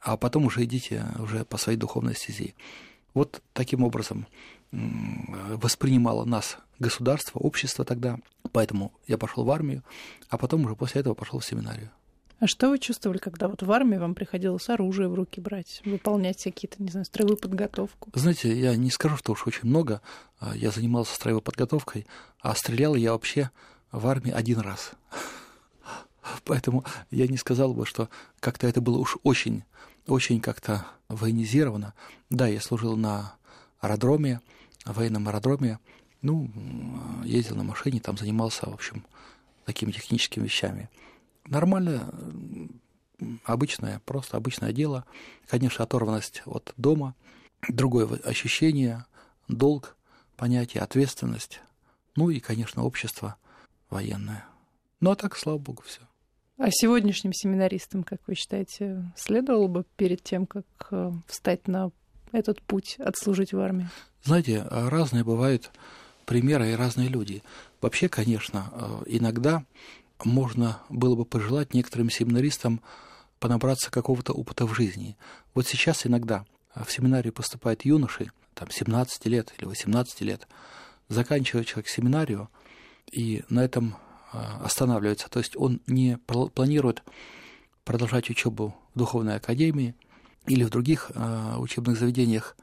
а 0.00 0.16
потом 0.16 0.46
уже 0.46 0.64
идите 0.64 1.06
уже 1.18 1.44
по 1.44 1.58
своей 1.58 1.78
духовной 1.78 2.14
стези. 2.14 2.54
Вот 3.14 3.42
таким 3.52 3.84
образом 3.84 4.26
воспринимало 4.72 6.24
нас 6.24 6.56
государство, 6.78 7.38
общество 7.38 7.84
тогда. 7.84 8.18
Поэтому 8.52 8.92
я 9.06 9.18
пошел 9.18 9.44
в 9.44 9.50
армию, 9.50 9.84
а 10.28 10.38
потом 10.38 10.64
уже 10.64 10.74
после 10.74 11.02
этого 11.02 11.14
пошел 11.14 11.38
в 11.38 11.44
семинарию. 11.44 11.90
А 12.42 12.48
что 12.48 12.70
вы 12.70 12.80
чувствовали, 12.80 13.18
когда 13.18 13.46
вот 13.46 13.62
в 13.62 13.70
армии 13.70 13.98
вам 13.98 14.16
приходилось 14.16 14.68
оружие 14.68 15.08
в 15.08 15.14
руки 15.14 15.40
брать, 15.40 15.80
выполнять 15.84 16.42
какие-то, 16.42 16.82
не 16.82 16.90
знаю, 16.90 17.06
строевую 17.06 17.36
подготовку? 17.36 18.10
Знаете, 18.14 18.52
я 18.58 18.74
не 18.74 18.90
скажу, 18.90 19.16
что 19.16 19.30
уж 19.30 19.46
очень 19.46 19.68
много. 19.68 20.02
А, 20.40 20.52
я 20.56 20.72
занимался 20.72 21.14
строевой 21.14 21.40
подготовкой, 21.40 22.04
а 22.40 22.56
стрелял 22.56 22.96
я 22.96 23.12
вообще 23.12 23.52
в 23.92 24.08
армии 24.08 24.32
один 24.32 24.58
раз. 24.58 24.90
Поэтому 26.44 26.84
я 27.12 27.28
не 27.28 27.36
сказал 27.36 27.74
бы, 27.74 27.86
что 27.86 28.08
как-то 28.40 28.66
это 28.66 28.80
было 28.80 28.98
уж 28.98 29.18
очень, 29.22 29.62
очень 30.08 30.40
как-то 30.40 30.84
военизировано. 31.08 31.94
Да, 32.28 32.48
я 32.48 32.60
служил 32.60 32.96
на 32.96 33.36
аэродроме, 33.78 34.40
военном 34.84 35.28
аэродроме, 35.28 35.78
ну, 36.22 36.50
ездил 37.22 37.54
на 37.54 37.62
машине, 37.62 38.00
там 38.00 38.18
занимался, 38.18 38.68
в 38.68 38.74
общем, 38.74 39.04
такими 39.64 39.92
техническими 39.92 40.42
вещами. 40.42 40.90
Нормально, 41.46 42.12
обычное, 43.44 44.00
просто 44.04 44.36
обычное 44.36 44.72
дело. 44.72 45.04
Конечно, 45.46 45.84
оторванность 45.84 46.42
от 46.46 46.72
дома, 46.76 47.14
другое 47.68 48.06
ощущение, 48.24 49.04
долг, 49.48 49.96
понятие, 50.36 50.82
ответственность. 50.82 51.60
Ну 52.16 52.30
и, 52.30 52.40
конечно, 52.40 52.84
общество 52.84 53.36
военное. 53.90 54.44
Ну 55.00 55.10
а 55.10 55.16
так, 55.16 55.36
слава 55.36 55.58
богу, 55.58 55.82
все. 55.86 56.00
А 56.58 56.68
сегодняшним 56.70 57.32
семинаристам, 57.32 58.04
как 58.04 58.20
вы 58.26 58.34
считаете, 58.34 59.04
следовало 59.16 59.66
бы 59.66 59.84
перед 59.96 60.22
тем, 60.22 60.46
как 60.46 60.66
э, 60.90 61.10
встать 61.26 61.66
на 61.66 61.90
этот 62.30 62.62
путь, 62.62 62.96
отслужить 62.98 63.52
в 63.52 63.58
армии? 63.58 63.88
Знаете, 64.22 64.64
разные 64.70 65.24
бывают 65.24 65.70
примеры 66.24 66.70
и 66.70 66.74
разные 66.74 67.08
люди. 67.08 67.42
Вообще, 67.80 68.08
конечно, 68.08 68.70
э, 68.72 69.02
иногда 69.06 69.64
можно 70.24 70.80
было 70.88 71.14
бы 71.14 71.24
пожелать 71.24 71.74
некоторым 71.74 72.10
семинаристам 72.10 72.80
понабраться 73.38 73.90
какого-то 73.90 74.32
опыта 74.32 74.66
в 74.66 74.74
жизни. 74.74 75.16
Вот 75.54 75.66
сейчас 75.66 76.06
иногда 76.06 76.44
в 76.74 76.90
семинарию 76.90 77.32
поступают 77.32 77.84
юноши, 77.84 78.30
там 78.54 78.70
17 78.70 79.26
лет 79.26 79.52
или 79.58 79.66
18 79.66 80.20
лет, 80.22 80.46
заканчивает 81.08 81.66
человек 81.66 81.88
семинарию 81.88 82.48
и 83.10 83.42
на 83.48 83.64
этом 83.64 83.96
а, 84.32 84.60
останавливается. 84.64 85.28
То 85.28 85.40
есть 85.40 85.56
он 85.56 85.80
не 85.86 86.18
планирует 86.18 87.02
продолжать 87.84 88.30
учебу 88.30 88.74
в 88.94 88.98
духовной 88.98 89.36
академии 89.36 89.94
или 90.46 90.64
в 90.64 90.70
других 90.70 91.10
а, 91.14 91.58
учебных 91.58 91.98
заведениях, 91.98 92.56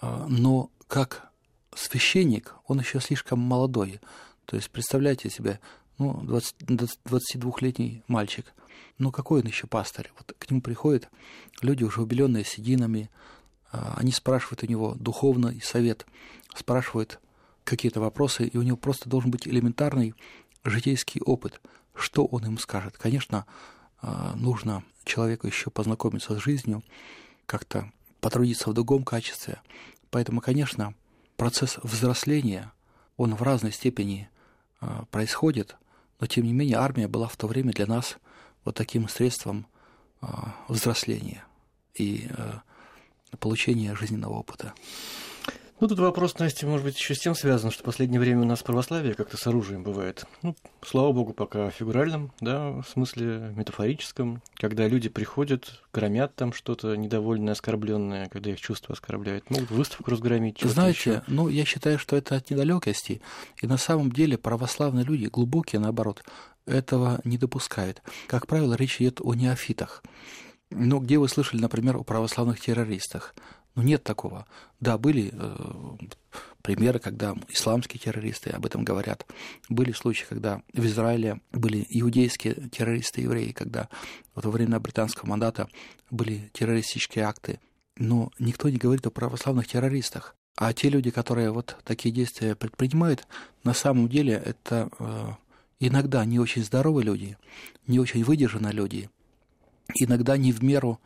а, 0.00 0.26
но 0.28 0.70
как 0.88 1.30
священник 1.74 2.54
он 2.66 2.80
еще 2.80 3.00
слишком 3.00 3.38
молодой. 3.38 4.00
То 4.44 4.56
есть 4.56 4.70
представляете 4.70 5.30
себе, 5.30 5.60
ну, 5.98 6.20
20, 6.22 6.56
22-летний 6.62 8.02
мальчик. 8.06 8.52
Ну, 8.98 9.10
какой 9.10 9.40
он 9.40 9.46
еще 9.46 9.66
пастырь? 9.66 10.12
Вот 10.18 10.34
к 10.38 10.50
нему 10.50 10.60
приходят 10.60 11.08
люди, 11.60 11.84
уже 11.84 12.02
убеленные 12.02 12.44
сединами, 12.44 13.10
а, 13.72 13.94
они 13.96 14.12
спрашивают 14.12 14.62
у 14.62 14.66
него 14.66 14.94
духовный 14.94 15.60
совет, 15.62 16.06
спрашивают 16.54 17.20
какие-то 17.64 18.00
вопросы, 18.00 18.46
и 18.46 18.56
у 18.56 18.62
него 18.62 18.76
просто 18.76 19.08
должен 19.08 19.30
быть 19.30 19.48
элементарный 19.48 20.14
житейский 20.64 21.20
опыт. 21.20 21.60
Что 21.94 22.26
он 22.26 22.44
им 22.44 22.58
скажет? 22.58 22.96
Конечно, 22.98 23.46
а, 24.00 24.34
нужно 24.36 24.84
человеку 25.04 25.46
еще 25.46 25.70
познакомиться 25.70 26.38
с 26.38 26.42
жизнью, 26.42 26.82
как-то 27.46 27.90
потрудиться 28.20 28.70
в 28.70 28.74
другом 28.74 29.04
качестве. 29.04 29.60
Поэтому, 30.10 30.40
конечно, 30.40 30.94
процесс 31.36 31.78
взросления, 31.82 32.72
он 33.16 33.34
в 33.34 33.42
разной 33.42 33.72
степени 33.72 34.28
а, 34.80 35.04
происходит– 35.10 35.76
но, 36.20 36.26
тем 36.26 36.44
не 36.44 36.52
менее, 36.52 36.78
армия 36.78 37.08
была 37.08 37.28
в 37.28 37.36
то 37.36 37.46
время 37.46 37.72
для 37.72 37.86
нас 37.86 38.16
вот 38.64 38.74
таким 38.74 39.08
средством 39.08 39.66
а, 40.20 40.54
взросления 40.68 41.44
и 41.94 42.28
а, 42.30 42.62
получения 43.38 43.94
жизненного 43.94 44.34
опыта. 44.34 44.72
Ну, 45.78 45.88
тут 45.88 45.98
вопрос, 45.98 46.38
Настя, 46.38 46.66
может 46.66 46.86
быть, 46.86 46.98
еще 46.98 47.14
с 47.14 47.18
тем 47.18 47.34
связан, 47.34 47.70
что 47.70 47.82
в 47.82 47.84
последнее 47.84 48.18
время 48.18 48.40
у 48.40 48.44
нас 48.46 48.62
православие 48.62 49.12
как-то 49.12 49.36
с 49.36 49.46
оружием 49.46 49.82
бывает. 49.82 50.24
Ну, 50.40 50.56
слава 50.82 51.12
богу, 51.12 51.34
пока 51.34 51.68
в 51.68 51.74
фигуральном, 51.74 52.32
да, 52.40 52.70
в 52.70 52.84
смысле 52.88 53.52
метафорическом, 53.54 54.40
когда 54.54 54.88
люди 54.88 55.10
приходят, 55.10 55.82
громят 55.92 56.34
там 56.34 56.54
что-то 56.54 56.94
недовольное, 56.96 57.52
оскорбленное, 57.52 58.30
когда 58.30 58.52
их 58.52 58.60
чувства 58.60 58.94
оскорбляют, 58.94 59.50
могут 59.50 59.70
выставку 59.70 60.10
разгромить. 60.10 60.62
Знаете, 60.62 61.10
еще. 61.10 61.22
ну, 61.26 61.48
я 61.48 61.66
считаю, 61.66 61.98
что 61.98 62.16
это 62.16 62.36
от 62.36 62.50
недалекости, 62.50 63.20
и 63.60 63.66
на 63.66 63.76
самом 63.76 64.10
деле 64.10 64.38
православные 64.38 65.04
люди, 65.04 65.26
глубокие, 65.26 65.78
наоборот, 65.78 66.24
этого 66.64 67.20
не 67.24 67.36
допускают. 67.36 68.02
Как 68.28 68.46
правило, 68.46 68.72
речь 68.74 68.98
идет 69.02 69.20
о 69.20 69.34
неофитах. 69.34 70.02
Ну, 70.70 71.00
где 71.00 71.18
вы 71.18 71.28
слышали, 71.28 71.60
например, 71.60 71.96
о 71.98 72.02
православных 72.02 72.60
террористах? 72.60 73.34
Ну, 73.76 73.82
нет 73.82 74.02
такого. 74.02 74.46
Да, 74.80 74.96
были 74.96 75.30
э, 75.32 75.96
примеры, 76.62 76.98
когда 76.98 77.36
исламские 77.48 78.00
террористы 78.00 78.50
об 78.50 78.64
этом 78.64 78.84
говорят. 78.84 79.26
Были 79.68 79.92
случаи, 79.92 80.24
когда 80.26 80.62
в 80.72 80.84
Израиле 80.86 81.40
были 81.52 81.86
иудейские 81.90 82.54
террористы, 82.70 83.20
евреи, 83.20 83.52
когда 83.52 83.88
вот 84.34 84.46
во 84.46 84.50
время 84.50 84.80
британского 84.80 85.28
мандата 85.28 85.68
были 86.10 86.50
террористические 86.54 87.26
акты. 87.26 87.60
Но 87.98 88.30
никто 88.38 88.70
не 88.70 88.78
говорит 88.78 89.06
о 89.06 89.10
православных 89.10 89.68
террористах. 89.68 90.34
А 90.56 90.72
те 90.72 90.88
люди, 90.88 91.10
которые 91.10 91.50
вот 91.50 91.76
такие 91.84 92.14
действия 92.14 92.54
предпринимают, 92.54 93.26
на 93.62 93.74
самом 93.74 94.08
деле 94.08 94.42
это 94.42 94.88
э, 94.98 95.28
иногда 95.80 96.24
не 96.24 96.38
очень 96.38 96.64
здоровые 96.64 97.04
люди, 97.04 97.36
не 97.86 98.00
очень 98.00 98.24
выдержанные 98.24 98.72
люди, 98.72 99.10
иногда 99.94 100.38
не 100.38 100.52
в 100.52 100.62
меру 100.62 100.98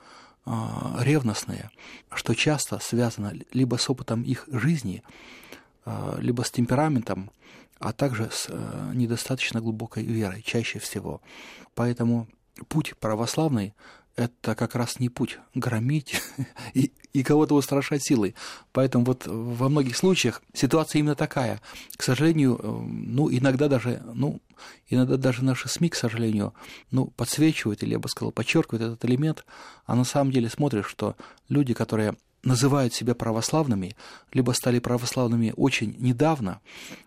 ревностные, 0.47 1.71
что 2.13 2.35
часто 2.35 2.79
связано 2.79 3.33
либо 3.53 3.77
с 3.77 3.89
опытом 3.91 4.23
их 4.23 4.49
жизни, 4.51 5.03
а, 5.85 6.17
либо 6.19 6.43
с 6.43 6.51
темпераментом, 6.51 7.31
а 7.79 7.93
также 7.93 8.31
с 8.31 8.47
э, 8.49 8.93
недостаточно 8.95 9.61
глубокой 9.61 10.05
верой, 10.05 10.43
чаще 10.43 10.79
всего. 10.79 11.23
Поэтому 11.75 12.29
путь 12.69 12.95
православный 13.01 13.75
это 14.17 14.55
как 14.55 14.75
раз 14.75 14.99
не 14.99 15.09
путь 15.09 15.39
громить 15.55 16.21
и, 16.75 16.93
и 17.13 17.23
кого-то 17.23 17.55
устрашать 17.55 18.03
силой. 18.03 18.35
Поэтому 18.73 19.05
вот 19.05 19.27
во 19.27 19.69
многих 19.69 19.97
случаях 19.97 20.43
ситуация 20.53 21.01
именно 21.01 21.15
такая. 21.15 21.61
К 21.97 22.03
сожалению, 22.03 22.59
э, 22.63 22.67
ну, 22.67 23.31
иногда 23.31 23.69
даже, 23.69 24.03
ну, 24.15 24.41
иногда 24.89 25.17
даже 25.17 25.45
наши 25.45 25.69
СМИ, 25.69 25.91
к 25.91 25.97
сожалению, 25.97 26.55
ну, 26.91 27.07
подсвечивают, 27.07 27.83
или 27.83 27.93
я 27.93 27.99
бы 27.99 28.09
сказал, 28.09 28.33
подчеркивают 28.33 28.83
этот 28.83 29.05
элемент, 29.05 29.45
а 29.87 29.95
на 29.95 30.05
самом 30.05 30.33
деле 30.33 30.49
смотришь, 30.49 30.87
что 30.87 31.17
люди, 31.49 31.75
которые 31.75 32.15
называют 32.43 32.95
себя 32.95 33.15
православными, 33.15 33.95
либо 34.33 34.53
стали 34.53 34.79
православными 34.79 35.53
очень 35.57 35.95
недавно, 35.99 36.61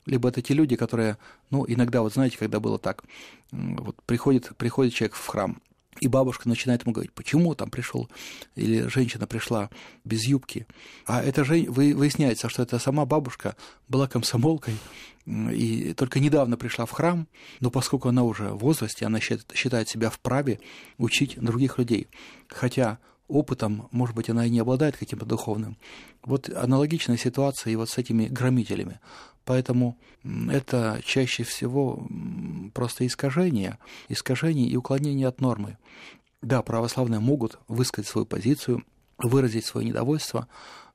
либо 0.06 0.30
это 0.30 0.42
те 0.42 0.54
люди, 0.54 0.76
которые, 0.76 1.18
ну, 1.50 1.66
иногда, 1.68 2.02
вот 2.02 2.14
знаете, 2.14 2.38
когда 2.38 2.60
было 2.60 2.78
так, 2.78 3.04
вот 3.52 3.96
приходит, 4.06 4.56
приходит 4.58 4.94
человек 4.94 5.16
в 5.16 5.26
храм, 5.26 5.60
и 6.00 6.08
бабушка 6.08 6.50
начинает 6.50 6.84
ему 6.84 6.94
говорить, 6.94 7.14
почему 7.14 7.56
там 7.56 7.70
пришел, 7.70 8.10
или 8.56 8.88
женщина 8.88 9.28
пришла 9.28 9.70
без 10.04 10.26
юбки. 10.26 10.68
А 11.06 11.22
это 11.22 11.44
же 11.44 11.66
выясняется, 11.70 12.50
что 12.50 12.64
это 12.64 12.80
сама 12.80 13.06
бабушка 13.06 13.56
была 13.88 14.08
комсомолкой, 14.08 14.78
и 15.26 15.94
только 15.94 16.20
недавно 16.20 16.58
пришла 16.58 16.86
в 16.86 16.92
храм, 16.92 17.28
но 17.60 17.70
поскольку 17.70 18.10
она 18.10 18.24
уже 18.24 18.50
в 18.50 18.58
возрасте, 18.58 19.06
она 19.06 19.20
считает 19.20 19.88
себя 19.88 20.10
вправе 20.10 20.60
учить 20.98 21.40
других 21.40 21.78
людей. 21.78 22.08
Хотя 22.50 23.00
опытом, 23.28 23.88
может 23.92 24.16
быть, 24.16 24.30
она 24.30 24.46
и 24.46 24.50
не 24.50 24.60
обладает 24.60 24.98
каким-то 24.98 25.26
духовным. 25.26 25.78
Вот 26.24 26.50
аналогичная 26.50 27.18
ситуация 27.18 27.72
и 27.72 27.76
вот 27.76 27.90
с 27.90 27.98
этими 27.98 28.26
громителями. 28.26 29.00
Поэтому 29.46 29.98
это 30.50 31.02
чаще 31.04 31.44
всего 31.44 32.08
просто 32.74 33.06
искажение, 33.06 33.78
искажение 34.08 34.68
и 34.68 34.78
уклонение 34.78 35.28
от 35.28 35.42
нормы. 35.42 35.78
Да, 36.42 36.62
православные 36.62 37.20
могут 37.20 37.60
высказать 37.68 38.10
свою 38.10 38.26
позицию, 38.26 38.84
выразить 39.18 39.66
свое 39.66 39.88
недовольство, 39.88 40.48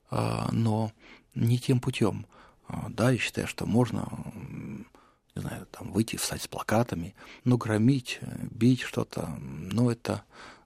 а, 0.09 0.49
но 0.51 0.91
не 1.35 1.59
тем 1.59 1.79
путем. 1.79 2.25
А, 2.67 2.87
да, 2.89 3.11
я 3.11 3.17
считаю, 3.17 3.47
что 3.47 3.65
можно 3.65 4.07
не 5.35 5.41
знаю, 5.41 5.67
там, 5.71 5.91
выйти, 5.91 6.17
встать 6.17 6.41
с 6.41 6.47
плакатами, 6.47 7.15
но 7.45 7.57
громить, 7.57 8.19
бить 8.51 8.81
что-то, 8.81 9.29
ну, 9.39 9.89
это 9.89 10.23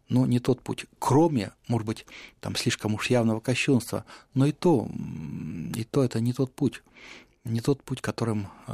ну, 0.09 0.25
не 0.25 0.39
тот 0.39 0.61
путь. 0.61 0.85
Кроме, 0.99 1.51
может 1.67 1.85
быть, 1.85 2.05
там 2.39 2.55
слишком 2.55 2.95
уж 2.95 3.09
явного 3.09 3.39
кощунства, 3.39 4.05
но 4.33 4.45
и 4.45 4.51
то, 4.51 4.87
и 5.75 5.83
то 5.83 6.03
это 6.03 6.19
не 6.19 6.33
тот 6.33 6.53
путь 6.53 6.81
не 7.45 7.61
тот 7.61 7.83
путь, 7.83 8.01
которым 8.01 8.47
э, 8.67 8.73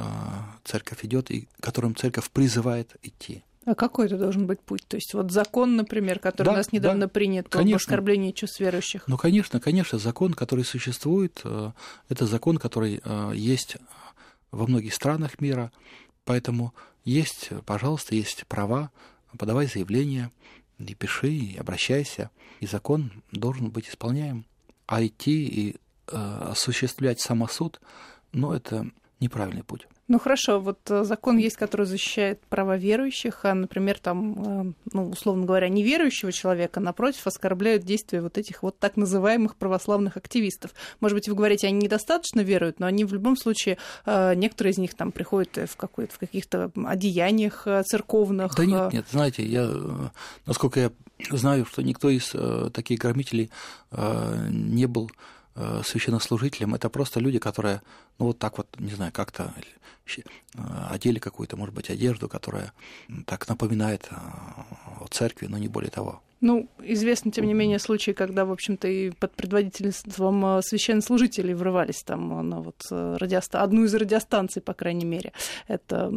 церковь 0.64 1.04
идет 1.04 1.30
и 1.30 1.48
которым 1.60 1.96
церковь 1.96 2.30
призывает 2.30 2.96
идти. 3.02 3.42
А 3.66 3.74
какой 3.74 4.06
это 4.06 4.16
должен 4.16 4.46
быть 4.46 4.60
путь? 4.60 4.86
То 4.88 4.96
есть 4.96 5.12
вот 5.12 5.30
закон, 5.30 5.76
например, 5.76 6.18
который 6.18 6.46
да, 6.46 6.52
у 6.52 6.56
нас 6.56 6.72
недавно 6.72 7.06
да, 7.06 7.08
принят 7.08 7.48
конечно. 7.48 7.76
об 7.76 7.76
оскорблении 7.76 8.32
чувств 8.32 8.58
верующих. 8.58 9.04
Ну, 9.06 9.18
конечно, 9.18 9.60
конечно, 9.60 9.98
закон, 9.98 10.34
который 10.34 10.64
существует, 10.64 11.40
э, 11.44 11.72
это 12.08 12.26
закон, 12.26 12.58
который 12.58 13.00
э, 13.04 13.32
есть 13.34 13.76
во 14.50 14.66
многих 14.66 14.94
странах 14.94 15.40
мира, 15.40 15.72
поэтому 16.24 16.74
есть, 17.04 17.50
пожалуйста, 17.66 18.14
есть 18.14 18.46
права, 18.46 18.90
подавай 19.38 19.66
заявление, 19.66 20.30
и 20.78 20.94
пиши, 20.94 21.28
и 21.28 21.56
обращайся, 21.56 22.30
и 22.60 22.66
закон 22.66 23.12
должен 23.32 23.70
быть 23.70 23.88
исполняем. 23.88 24.46
А 24.86 25.04
идти 25.04 25.46
и 25.46 25.76
э, 26.08 26.48
осуществлять 26.50 27.20
самосуд 27.20 27.80
но 28.32 28.54
это 28.54 28.90
неправильный 29.20 29.62
путь. 29.62 29.86
Ну 30.10 30.18
хорошо, 30.18 30.58
вот 30.58 30.80
э, 30.90 31.04
закон 31.04 31.36
есть, 31.36 31.56
который 31.56 31.86
защищает 31.86 32.40
права 32.48 32.76
верующих, 32.76 33.44
а, 33.44 33.54
например, 33.54 33.96
там, 34.00 34.32
э, 34.32 34.72
ну, 34.92 35.10
условно 35.10 35.46
говоря, 35.46 35.68
неверующего 35.68 36.32
человека, 36.32 36.80
напротив, 36.80 37.28
оскорбляют 37.28 37.84
действия 37.84 38.20
вот 38.20 38.36
этих 38.36 38.64
вот 38.64 38.76
так 38.76 38.96
называемых 38.96 39.54
православных 39.54 40.16
активистов. 40.16 40.72
Может 40.98 41.14
быть, 41.14 41.28
вы 41.28 41.36
говорите, 41.36 41.68
они 41.68 41.78
недостаточно 41.78 42.40
веруют, 42.40 42.80
но 42.80 42.86
они 42.86 43.04
в 43.04 43.14
любом 43.14 43.36
случае, 43.36 43.78
э, 44.04 44.34
некоторые 44.34 44.72
из 44.72 44.78
них 44.78 44.94
там 44.94 45.12
приходят 45.12 45.56
в, 45.56 45.76
в 45.76 46.18
каких-то 46.18 46.72
одеяниях 46.74 47.68
церковных. 47.86 48.56
Да 48.56 48.64
нет, 48.64 48.92
нет, 48.92 49.06
знаете, 49.12 49.46
я, 49.46 49.70
насколько 50.44 50.80
я 50.80 50.90
знаю, 51.30 51.66
что 51.66 51.82
никто 51.82 52.10
из 52.10 52.34
таких 52.72 52.98
громителей 52.98 53.50
не 53.92 54.86
был 54.86 55.08
священнослужителям, 55.84 56.74
это 56.74 56.88
просто 56.88 57.20
люди, 57.20 57.38
которые, 57.38 57.82
ну 58.18 58.26
вот 58.26 58.38
так 58.38 58.58
вот, 58.58 58.66
не 58.78 58.92
знаю, 58.92 59.12
как-то 59.12 59.52
э, 59.56 59.60
одели 60.90 61.18
какую-то, 61.18 61.56
может 61.56 61.74
быть, 61.74 61.90
одежду, 61.90 62.28
которая 62.28 62.72
так 63.26 63.48
напоминает 63.48 64.08
э, 64.10 64.14
о 65.00 65.06
церкви, 65.08 65.46
но 65.46 65.58
не 65.58 65.68
более 65.68 65.90
того. 65.90 66.20
Ну, 66.42 66.70
известны, 66.82 67.30
тем 67.30 67.46
не 67.46 67.52
менее, 67.52 67.78
случаи, 67.78 68.12
когда, 68.12 68.46
в 68.46 68.52
общем-то, 68.52 68.88
и 68.88 69.10
под 69.10 69.32
предводительством 69.32 70.44
э, 70.46 70.62
священнослужителей 70.62 71.52
врывались 71.52 72.02
там 72.02 72.48
на 72.48 72.62
вот 72.62 72.76
э, 72.90 73.16
радиоста... 73.20 73.62
одну 73.62 73.84
из 73.84 73.94
радиостанций, 73.94 74.62
по 74.62 74.72
крайней 74.72 75.04
мере. 75.04 75.32
Это 75.68 76.10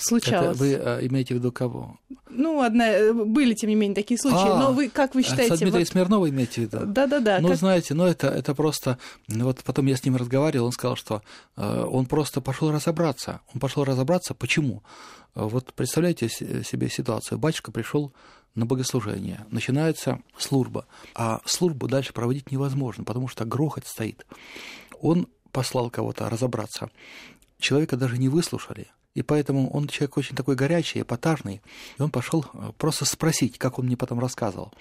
случалось. 0.00 0.56
Это 0.56 0.58
вы 0.58 0.74
а, 0.74 1.04
имеете 1.04 1.34
в 1.34 1.38
виду 1.38 1.50
кого? 1.50 1.98
Ну, 2.30 2.62
одна... 2.62 2.88
Э, 2.88 3.12
были, 3.12 3.54
тем 3.54 3.68
не 3.68 3.74
менее, 3.74 3.96
такие 3.96 4.16
случаи. 4.16 4.48
А, 4.48 4.60
Но 4.60 4.72
вы, 4.72 4.88
как 4.88 5.16
вы 5.16 5.24
считаете... 5.24 5.56
Дмитрия 5.56 5.80
вот... 5.80 5.88
Смирнова 5.88 6.30
имеете 6.30 6.60
в 6.60 6.64
виду? 6.64 6.86
Да-да-да. 6.86 7.40
Ну, 7.40 7.48
как... 7.48 7.56
знаете, 7.56 7.94
ну, 7.94 8.04
это, 8.06 8.28
это 8.28 8.54
просто... 8.54 8.98
Вот 9.26 9.64
потом 9.64 9.86
я 9.86 9.96
с 9.96 10.04
ним 10.04 10.14
разговаривал, 10.14 10.66
он 10.66 10.72
сказал, 10.72 10.94
что 10.94 11.22
он 11.56 12.06
просто 12.06 12.40
пошел 12.40 12.70
разобраться. 12.70 13.33
Он 13.52 13.60
пошел 13.60 13.84
разобраться, 13.84 14.34
почему. 14.34 14.82
Вот 15.34 15.72
представляете 15.74 16.28
себе 16.28 16.88
ситуацию. 16.88 17.38
Батюшка 17.38 17.72
пришел 17.72 18.12
на 18.54 18.66
богослужение, 18.66 19.44
начинается 19.50 20.20
служба, 20.38 20.86
а 21.14 21.40
службу 21.44 21.88
дальше 21.88 22.12
проводить 22.12 22.52
невозможно, 22.52 23.04
потому 23.04 23.28
что 23.28 23.44
грохот 23.44 23.86
стоит. 23.86 24.26
Он 25.00 25.26
послал 25.50 25.90
кого-то 25.90 26.28
разобраться. 26.28 26.90
Человека 27.58 27.96
даже 27.96 28.18
не 28.18 28.28
выслушали, 28.28 28.88
и 29.14 29.22
поэтому 29.22 29.70
он 29.70 29.88
человек 29.88 30.16
очень 30.16 30.36
такой 30.36 30.56
горячий, 30.56 31.00
эпатажный, 31.00 31.62
и 31.98 32.02
он 32.02 32.10
пошел 32.10 32.44
э, 32.52 32.72
просто 32.76 33.04
спросить, 33.04 33.58
как 33.58 33.78
он 33.78 33.86
мне 33.86 33.96
потом 33.96 34.18
рассказывал. 34.18 34.72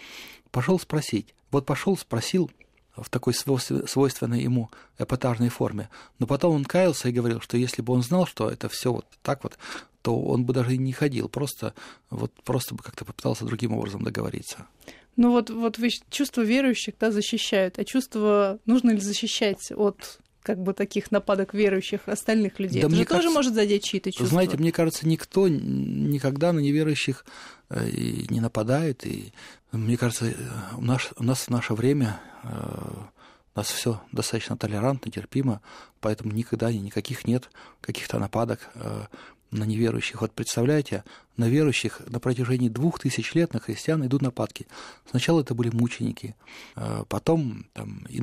Пошел 0.51 0.79
спросить. 0.79 1.33
Вот 1.51 1.65
пошел, 1.65 1.95
спросил, 1.95 2.49
в 2.95 3.09
такой 3.09 3.33
свойственной 3.33 4.41
ему 4.41 4.69
эпатажной 4.97 5.49
форме. 5.49 5.89
Но 6.19 6.27
потом 6.27 6.55
он 6.55 6.65
каялся 6.65 7.09
и 7.09 7.13
говорил, 7.13 7.41
что 7.41 7.57
если 7.57 7.81
бы 7.81 7.93
он 7.93 8.03
знал, 8.03 8.25
что 8.25 8.49
это 8.49 8.69
все 8.69 8.93
вот 8.93 9.05
так 9.21 9.43
вот, 9.43 9.57
то 10.01 10.19
он 10.19 10.45
бы 10.45 10.53
даже 10.53 10.75
и 10.75 10.77
не 10.77 10.91
ходил, 10.91 11.29
просто, 11.29 11.73
вот, 12.09 12.31
просто 12.43 12.75
бы 12.75 12.83
как-то 12.83 13.05
попытался 13.05 13.45
другим 13.45 13.73
образом 13.73 14.03
договориться. 14.03 14.67
Ну 15.15 15.31
вот, 15.31 15.49
вот 15.49 15.79
чувства 16.09 16.41
верующих 16.41 16.95
да, 16.99 17.11
защищают, 17.11 17.77
а 17.77 17.85
чувство 17.85 18.59
нужно 18.65 18.91
ли 18.91 18.99
защищать 18.99 19.71
от 19.71 20.19
как 20.43 20.61
бы 20.61 20.73
таких 20.73 21.11
нападок 21.11 21.53
верующих 21.53 22.01
остальных 22.07 22.59
людей. 22.59 22.81
Да 22.81 22.87
Это 22.87 22.95
же 22.95 23.05
кажется, 23.05 23.23
тоже 23.23 23.33
может 23.33 23.53
задеть 23.53 23.83
чьи-то 23.83 24.11
чувства. 24.11 24.27
Знаете, 24.27 24.57
мне 24.57 24.71
кажется, 24.71 25.07
никто 25.07 25.47
никогда 25.47 26.53
на 26.53 26.59
неверующих 26.59 27.25
э, 27.69 27.89
и 27.89 28.31
не 28.31 28.41
нападает. 28.41 29.05
И 29.05 29.33
мне 29.71 29.97
кажется, 29.97 30.27
э, 30.27 30.33
у 30.77 30.81
нас, 30.81 31.09
у 31.17 31.23
нас 31.23 31.47
в 31.47 31.49
наше 31.49 31.73
время 31.73 32.19
э, 32.43 32.49
у 33.55 33.59
нас 33.59 33.71
все 33.71 34.01
достаточно 34.11 34.57
толерантно, 34.57 35.11
терпимо, 35.11 35.61
поэтому 36.01 36.31
никогда 36.31 36.71
никаких 36.71 37.25
нет 37.25 37.49
каких-то 37.81 38.17
нападок 38.17 38.71
на 39.51 39.63
неверующих. 39.63 40.21
Вот 40.21 40.31
представляете, 40.31 41.03
на 41.37 41.47
верующих 41.47 42.01
на 42.07 42.19
протяжении 42.19 42.67
двух 42.67 42.97
тысяч 42.97 43.35
лет 43.35 43.53
на 43.53 43.59
христиан 43.59 44.03
идут 44.07 44.23
нападки. 44.23 44.65
Сначала 45.07 45.41
это 45.41 45.53
были 45.53 45.69
мученики, 45.69 46.35
потом 47.09 47.67
там, 47.73 48.03
и 48.09 48.21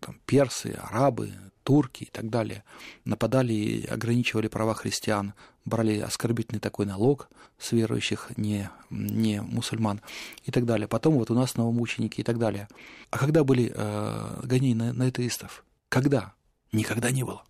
там, 0.00 0.18
персы, 0.26 0.78
арабы, 0.78 1.32
турки 1.62 2.04
и 2.04 2.10
так 2.10 2.28
далее 2.28 2.64
нападали 3.04 3.52
и 3.52 3.86
ограничивали 3.86 4.48
права 4.48 4.74
христиан, 4.74 5.34
брали 5.64 6.00
оскорбительный 6.00 6.60
такой 6.60 6.86
налог 6.86 7.28
с 7.58 7.72
верующих, 7.72 8.30
не, 8.36 8.68
не 8.90 9.40
мусульман 9.40 10.00
и 10.44 10.50
так 10.50 10.64
далее. 10.64 10.88
Потом 10.88 11.14
вот 11.14 11.30
у 11.30 11.34
нас 11.34 11.56
новомученики 11.56 12.20
и 12.20 12.24
так 12.24 12.38
далее. 12.38 12.68
А 13.10 13.18
когда 13.18 13.44
были 13.44 13.72
э, 13.74 14.40
гонения 14.42 14.74
на, 14.74 14.92
на 14.92 15.06
атеистов? 15.06 15.64
Когда? 15.88 16.34
Никогда 16.72 17.10
не 17.10 17.22
было. 17.22 17.44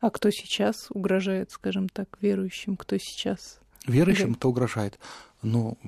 А 0.00 0.10
кто 0.10 0.30
сейчас 0.30 0.86
угрожает, 0.90 1.50
скажем 1.50 1.88
так, 1.88 2.16
верующим? 2.22 2.76
Кто 2.76 2.96
сейчас? 2.96 3.60
Верующим 3.86 4.34
кто 4.34 4.48
угрожает? 4.48 4.98
Ну, 5.42 5.78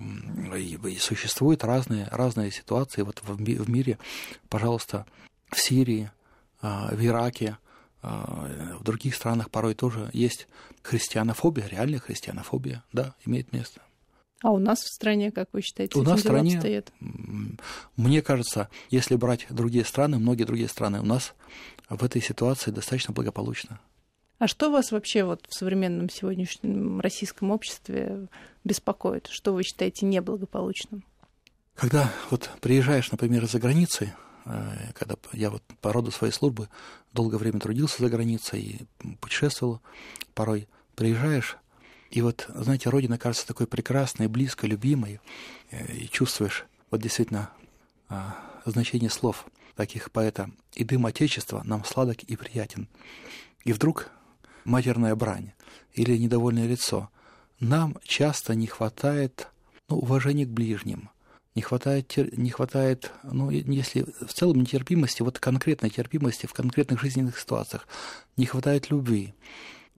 и 0.57 0.97
существуют 0.99 1.65
разные, 1.65 2.09
разные 2.11 2.51
ситуации 2.51 3.03
вот 3.03 3.23
в, 3.23 3.37
в 3.37 3.71
мире. 3.71 3.99
Пожалуйста, 4.49 5.07
в 5.53 5.61
Сирии, 5.61 6.11
а, 6.61 6.95
в 6.95 7.05
Ираке, 7.05 7.59
а, 8.03 8.77
в 8.81 8.85
других 8.85 9.15
странах 9.15 9.51
порой 9.51 9.75
тоже 9.75 10.11
есть 10.13 10.49
христианофобия, 10.83 11.67
реальная 11.67 12.01
христианофобия, 12.01 12.83
да, 12.93 13.15
имеет 13.25 13.53
место. 13.53 13.81
А 14.43 14.51
у 14.51 14.59
нас 14.59 14.81
в 14.81 14.93
стране, 14.93 15.31
как 15.31 15.49
вы 15.53 15.63
считаете, 15.63 15.97
у 15.99 16.03
нас 16.03 16.19
в 16.19 16.23
стране, 16.23 16.55
обстоят? 16.55 16.93
мне 17.97 18.23
кажется, 18.23 18.69
если 18.91 19.15
брать 19.15 19.47
другие 19.51 19.85
страны, 19.85 20.19
многие 20.19 20.45
другие 20.45 20.69
страны, 20.69 21.01
у 21.01 21.05
нас 21.05 21.35
в 21.89 22.03
этой 22.03 22.21
ситуации 22.21 22.73
достаточно 22.73 23.15
благополучно. 23.15 23.81
А 24.39 24.49
что 24.49 24.73
вас 24.73 24.91
вообще 24.91 25.23
вот 25.23 25.47
в 25.49 25.57
современном 25.57 26.11
сегодняшнем 26.11 27.01
российском 27.01 27.53
обществе 27.53 28.27
беспокоит? 28.65 29.29
Что 29.29 29.55
вы 29.55 29.63
считаете 29.63 30.05
неблагополучным? 30.07 31.05
Когда 31.77 32.13
вот 32.31 32.51
приезжаешь, 32.61 33.13
например, 33.13 33.47
за 33.47 33.61
границей, 33.61 34.13
когда 34.45 35.17
я 35.33 35.51
вот 35.51 35.63
по 35.81 35.93
роду 35.93 36.11
своей 36.11 36.33
службы 36.33 36.69
долгое 37.13 37.37
время 37.37 37.61
трудился 37.61 38.03
за 38.03 38.09
границей 38.09 38.61
и 38.61 39.15
путешествовал 39.17 39.81
порой, 40.35 40.69
приезжаешь, 40.95 41.59
и 42.13 42.21
вот, 42.21 42.47
знаете, 42.55 42.91
Родина 42.91 43.17
кажется 43.17 43.47
такой 43.47 43.67
прекрасной, 43.67 44.29
близкой, 44.29 44.67
любимой, 44.67 45.19
э, 45.71 45.93
и 45.95 46.09
чувствуешь 46.11 46.67
вот 46.91 47.01
действительно 47.01 47.51
а, 48.11 48.37
значение 48.67 49.09
слов 49.09 49.47
таких 49.77 50.13
поэта 50.13 50.51
«И 50.75 50.85
дым 50.85 51.07
Отечества 51.07 51.63
нам 51.65 51.85
сладок 51.85 52.23
и 52.23 52.37
приятен». 52.37 52.87
И 53.65 53.73
вдруг 53.73 54.11
матерная 54.65 55.15
брань 55.15 55.53
или 55.95 56.19
недовольное 56.19 56.67
лицо. 56.67 57.09
Нам 57.61 57.97
часто 58.05 58.55
не 58.55 58.67
хватает 58.67 59.49
ну, 59.89 59.97
уважения 59.97 60.45
к 60.45 60.51
ближним, 60.51 61.09
не 61.55 61.63
хватает, 61.63 62.17
не 62.17 62.51
хватает, 62.51 63.13
ну, 63.23 63.51
если 63.51 64.07
в 64.25 64.33
целом 64.33 64.61
нетерпимости, 64.61 65.23
вот 65.23 65.39
конкретной 65.39 65.91
терпимости 65.91 66.47
в 66.47 66.55
конкретных 66.55 67.01
жизненных 67.01 67.39
ситуациях, 67.39 67.87
не 68.37 68.47
хватает 68.47 68.91
любви. 68.91 69.35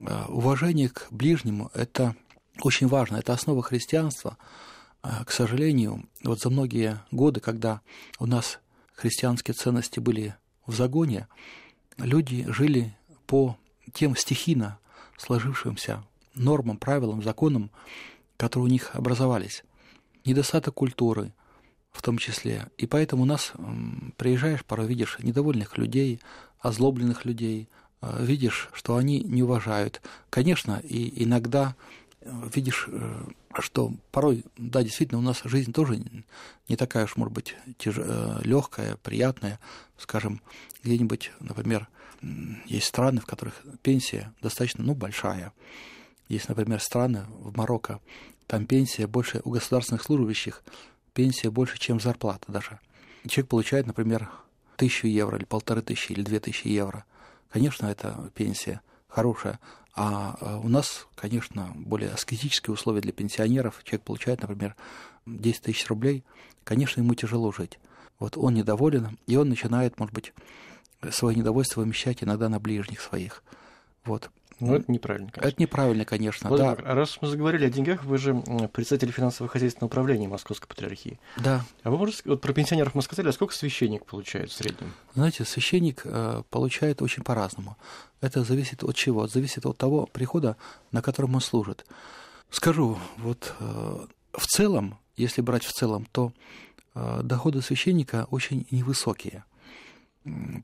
А, 0.05 0.25
уважение 0.27 0.89
к 0.89 1.07
ближнему– 1.11 1.71
это 1.73 2.15
очень 2.61 2.87
важно, 2.87 3.17
это 3.17 3.33
основа 3.33 3.63
христианства. 3.63 4.37
А, 5.01 5.23
к 5.23 5.31
сожалению, 5.31 6.09
вот 6.23 6.41
за 6.41 6.49
многие 6.49 7.01
годы, 7.11 7.39
когда 7.39 7.81
у 8.19 8.25
нас 8.25 8.59
христианские 8.93 9.53
ценности 9.53 9.99
были 10.01 10.35
в 10.67 10.75
загоне, 10.75 11.27
люди 11.97 12.45
жили 12.51 12.93
по 13.27 13.57
тем 13.93 14.17
стихийно 14.17 14.77
сложившимся 15.17 16.03
нормам, 16.33 16.77
правилам, 16.77 17.23
законам, 17.23 17.71
которые 18.35 18.65
у 18.65 18.71
них 18.71 18.93
образовались. 18.93 19.63
Недостаток 20.25 20.73
культуры– 20.73 21.31
в 21.95 22.01
том 22.01 22.17
числе. 22.17 22.67
И 22.77 22.85
поэтому 22.85 23.23
у 23.23 23.25
нас 23.25 23.53
приезжаешь, 24.17 24.65
порой 24.65 24.87
видишь 24.87 25.17
недовольных 25.19 25.77
людей, 25.77 26.19
озлобленных 26.59 27.25
людей, 27.25 27.69
э, 28.01 28.25
видишь, 28.25 28.69
что 28.73 28.97
они 28.97 29.21
не 29.21 29.43
уважают. 29.43 30.01
Конечно, 30.29 30.81
и 30.83 31.23
иногда 31.23 31.75
э, 32.19 32.49
видишь, 32.53 32.89
э, 32.91 33.23
что 33.59 33.93
порой, 34.11 34.43
да, 34.57 34.83
действительно, 34.83 35.19
у 35.19 35.23
нас 35.23 35.41
жизнь 35.45 35.71
тоже 35.71 36.01
не 36.67 36.75
такая 36.75 37.05
уж, 37.05 37.15
может 37.15 37.33
быть, 37.33 37.55
тяж... 37.77 37.95
легкая, 38.43 38.97
приятная. 38.97 39.59
Скажем, 39.97 40.41
где-нибудь, 40.83 41.31
например, 41.39 41.87
есть 42.65 42.87
страны, 42.87 43.21
в 43.21 43.25
которых 43.25 43.63
пенсия 43.81 44.33
достаточно, 44.41 44.83
ну, 44.83 44.95
большая. 44.95 45.53
Есть, 46.27 46.49
например, 46.49 46.81
страны 46.81 47.25
в 47.29 47.55
Марокко, 47.55 48.01
там 48.47 48.65
пенсия 48.65 49.07
больше 49.07 49.41
у 49.43 49.51
государственных 49.51 50.03
служащих 50.03 50.63
пенсия 51.15 51.49
больше, 51.49 51.79
чем 51.79 51.99
зарплата 51.99 52.51
даже. 52.51 52.79
Человек 53.27 53.49
получает, 53.49 53.87
например, 53.87 54.29
тысячу 54.75 55.07
евро 55.07 55.37
или 55.37 55.45
полторы 55.45 55.81
тысячи 55.81 56.11
или 56.11 56.21
две 56.21 56.39
тысячи 56.39 56.67
евро. 56.67 57.05
Конечно, 57.49 57.87
это 57.87 58.29
пенсия 58.35 58.81
хорошая. 59.07 59.59
А, 59.95 60.35
а 60.41 60.59
у 60.59 60.67
нас, 60.67 61.07
конечно, 61.15 61.71
более 61.73 62.11
аскетические 62.11 62.73
условия 62.73 63.01
для 63.01 63.13
пенсионеров. 63.13 63.81
Человек 63.83 64.03
получает, 64.03 64.41
например, 64.41 64.75
10 65.25 65.61
тысяч 65.61 65.87
рублей. 65.87 66.25
Конечно, 66.65 66.99
ему 66.99 67.15
тяжело 67.15 67.51
жить. 67.53 67.79
Вот 68.19 68.37
он 68.37 68.53
недоволен, 68.53 69.17
и 69.25 69.37
он 69.37 69.49
начинает, 69.49 69.97
может 69.97 70.13
быть, 70.13 70.33
свое 71.11 71.35
недовольство 71.35 71.79
вымещать 71.79 72.23
иногда 72.23 72.49
на 72.49 72.59
ближних 72.59 72.99
своих. 72.99 73.41
Вот. 74.03 74.29
Ну, 74.59 74.75
это 74.75 74.89
неправильно, 74.91 75.31
конечно. 75.31 75.49
Это 75.49 75.61
неправильно, 75.61 76.05
конечно, 76.05 76.49
Владимир, 76.49 76.81
да. 76.81 76.95
раз 76.95 77.17
мы 77.21 77.27
заговорили 77.27 77.65
о 77.65 77.69
деньгах, 77.69 78.05
вы 78.05 78.17
же 78.17 78.35
председатель 78.71 79.11
финансово-хозяйственного 79.11 79.87
управления 79.87 80.27
Московской 80.27 80.67
Патриархии. 80.67 81.19
Да. 81.37 81.65
А 81.83 81.89
вы 81.89 81.97
можете, 81.97 82.21
вот 82.25 82.41
про 82.41 82.53
пенсионеров 82.53 82.95
мы 82.95 83.01
сказали, 83.01 83.27
а 83.27 83.31
сколько 83.33 83.53
священник 83.53 84.05
получает 84.05 84.51
в 84.51 84.53
среднем? 84.53 84.93
Знаете, 85.13 85.43
священник 85.43 86.01
э, 86.05 86.43
получает 86.49 87.01
очень 87.01 87.23
по-разному. 87.23 87.77
Это 88.21 88.43
зависит 88.43 88.83
от 88.83 88.95
чего? 88.95 89.27
Зависит 89.27 89.65
от 89.65 89.77
того 89.77 90.05
прихода, 90.05 90.55
на 90.91 91.01
котором 91.01 91.35
он 91.35 91.41
служит. 91.41 91.85
Скажу, 92.49 92.97
вот 93.17 93.53
э, 93.59 94.05
в 94.31 94.47
целом, 94.47 94.97
если 95.17 95.41
брать 95.41 95.65
в 95.65 95.73
целом, 95.73 96.07
то 96.11 96.31
э, 96.93 97.19
доходы 97.23 97.61
священника 97.61 98.27
очень 98.31 98.65
невысокие– 98.71 99.43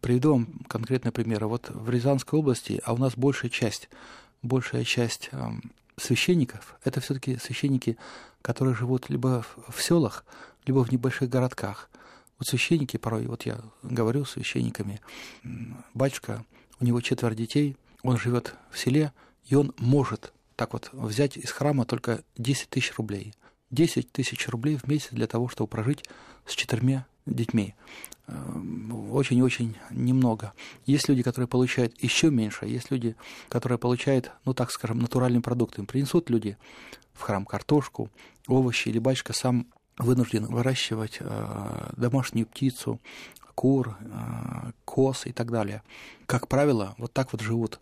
Приведу 0.01 0.33
вам 0.33 0.47
конкретный 0.67 1.11
пример. 1.11 1.45
Вот 1.45 1.69
в 1.69 1.89
Рязанской 1.89 2.39
области, 2.39 2.81
а 2.83 2.93
у 2.93 2.97
нас 2.97 3.13
большая 3.15 3.51
часть, 3.51 3.89
большая 4.41 4.83
часть 4.83 5.29
священников, 5.97 6.75
это 6.83 6.99
все-таки 6.99 7.37
священники, 7.37 7.97
которые 8.41 8.75
живут 8.75 9.09
либо 9.09 9.45
в 9.69 9.81
селах, 9.81 10.25
либо 10.65 10.83
в 10.83 10.91
небольших 10.91 11.29
городках. 11.29 11.89
Вот 12.39 12.47
священники 12.47 12.97
порой, 12.97 13.27
вот 13.27 13.43
я 13.43 13.61
говорю 13.83 14.25
с 14.25 14.31
священниками, 14.31 14.99
батюшка, 15.93 16.43
у 16.79 16.85
него 16.85 16.99
четверо 17.01 17.35
детей, 17.35 17.77
он 18.01 18.17
живет 18.17 18.55
в 18.71 18.79
селе, 18.79 19.13
и 19.45 19.53
он 19.53 19.73
может 19.77 20.33
так 20.55 20.73
вот 20.73 20.89
взять 20.91 21.37
из 21.37 21.51
храма 21.51 21.85
только 21.85 22.23
10 22.37 22.69
тысяч 22.69 22.93
рублей. 22.97 23.35
10 23.69 24.11
тысяч 24.11 24.47
рублей 24.47 24.77
в 24.77 24.87
месяц 24.87 25.09
для 25.11 25.27
того, 25.27 25.47
чтобы 25.47 25.67
прожить 25.67 26.03
с 26.45 26.53
четырьмя 26.53 27.05
детьми. 27.25 27.75
Эм, 28.27 29.11
очень-очень 29.11 29.77
немного. 29.89 30.53
Есть 30.85 31.09
люди, 31.09 31.23
которые 31.23 31.47
получают 31.47 32.01
еще 32.01 32.29
меньше, 32.29 32.65
есть 32.65 32.91
люди, 32.91 33.15
которые 33.49 33.77
получают, 33.77 34.31
ну 34.45 34.53
так 34.53 34.71
скажем, 34.71 34.99
натуральные 34.99 35.41
продукты. 35.41 35.81
Им 35.81 35.87
принесут 35.87 36.29
люди 36.29 36.57
в 37.13 37.21
храм 37.21 37.45
картошку, 37.45 38.09
овощи, 38.47 38.89
или 38.89 38.99
батюшка 38.99 39.33
сам 39.33 39.67
вынужден 39.97 40.45
выращивать 40.45 41.17
э, 41.19 41.89
домашнюю 41.97 42.47
птицу, 42.47 42.99
кур, 43.55 43.97
э, 43.99 44.71
коз 44.85 45.25
и 45.25 45.31
так 45.31 45.51
далее. 45.51 45.83
Как 46.25 46.47
правило, 46.47 46.95
вот 46.97 47.13
так 47.13 47.33
вот 47.33 47.41
живут 47.41 47.79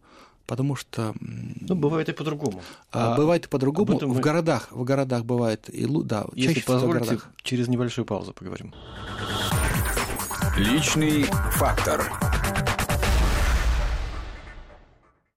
потому 0.49 0.75
что... 0.75 1.13
Ну, 1.21 1.75
бывает 1.75 2.09
и 2.09 2.11
по-другому. 2.11 2.61
А, 2.91 3.15
бывает 3.15 3.45
и 3.45 3.47
по-другому. 3.47 3.99
В 3.99 4.15
мы... 4.15 4.19
городах, 4.19 4.71
в 4.71 4.83
городах 4.83 5.23
бывает 5.23 5.69
и 5.69 5.85
да, 6.03 6.25
Если 6.33 6.55
чаще 6.55 6.65
позволите, 6.65 7.05
в 7.05 7.07
городах. 7.07 7.29
через 7.43 7.67
небольшую 7.67 8.05
паузу 8.05 8.33
поговорим. 8.33 8.73
Личный 10.57 11.23
фактор. 11.51 12.01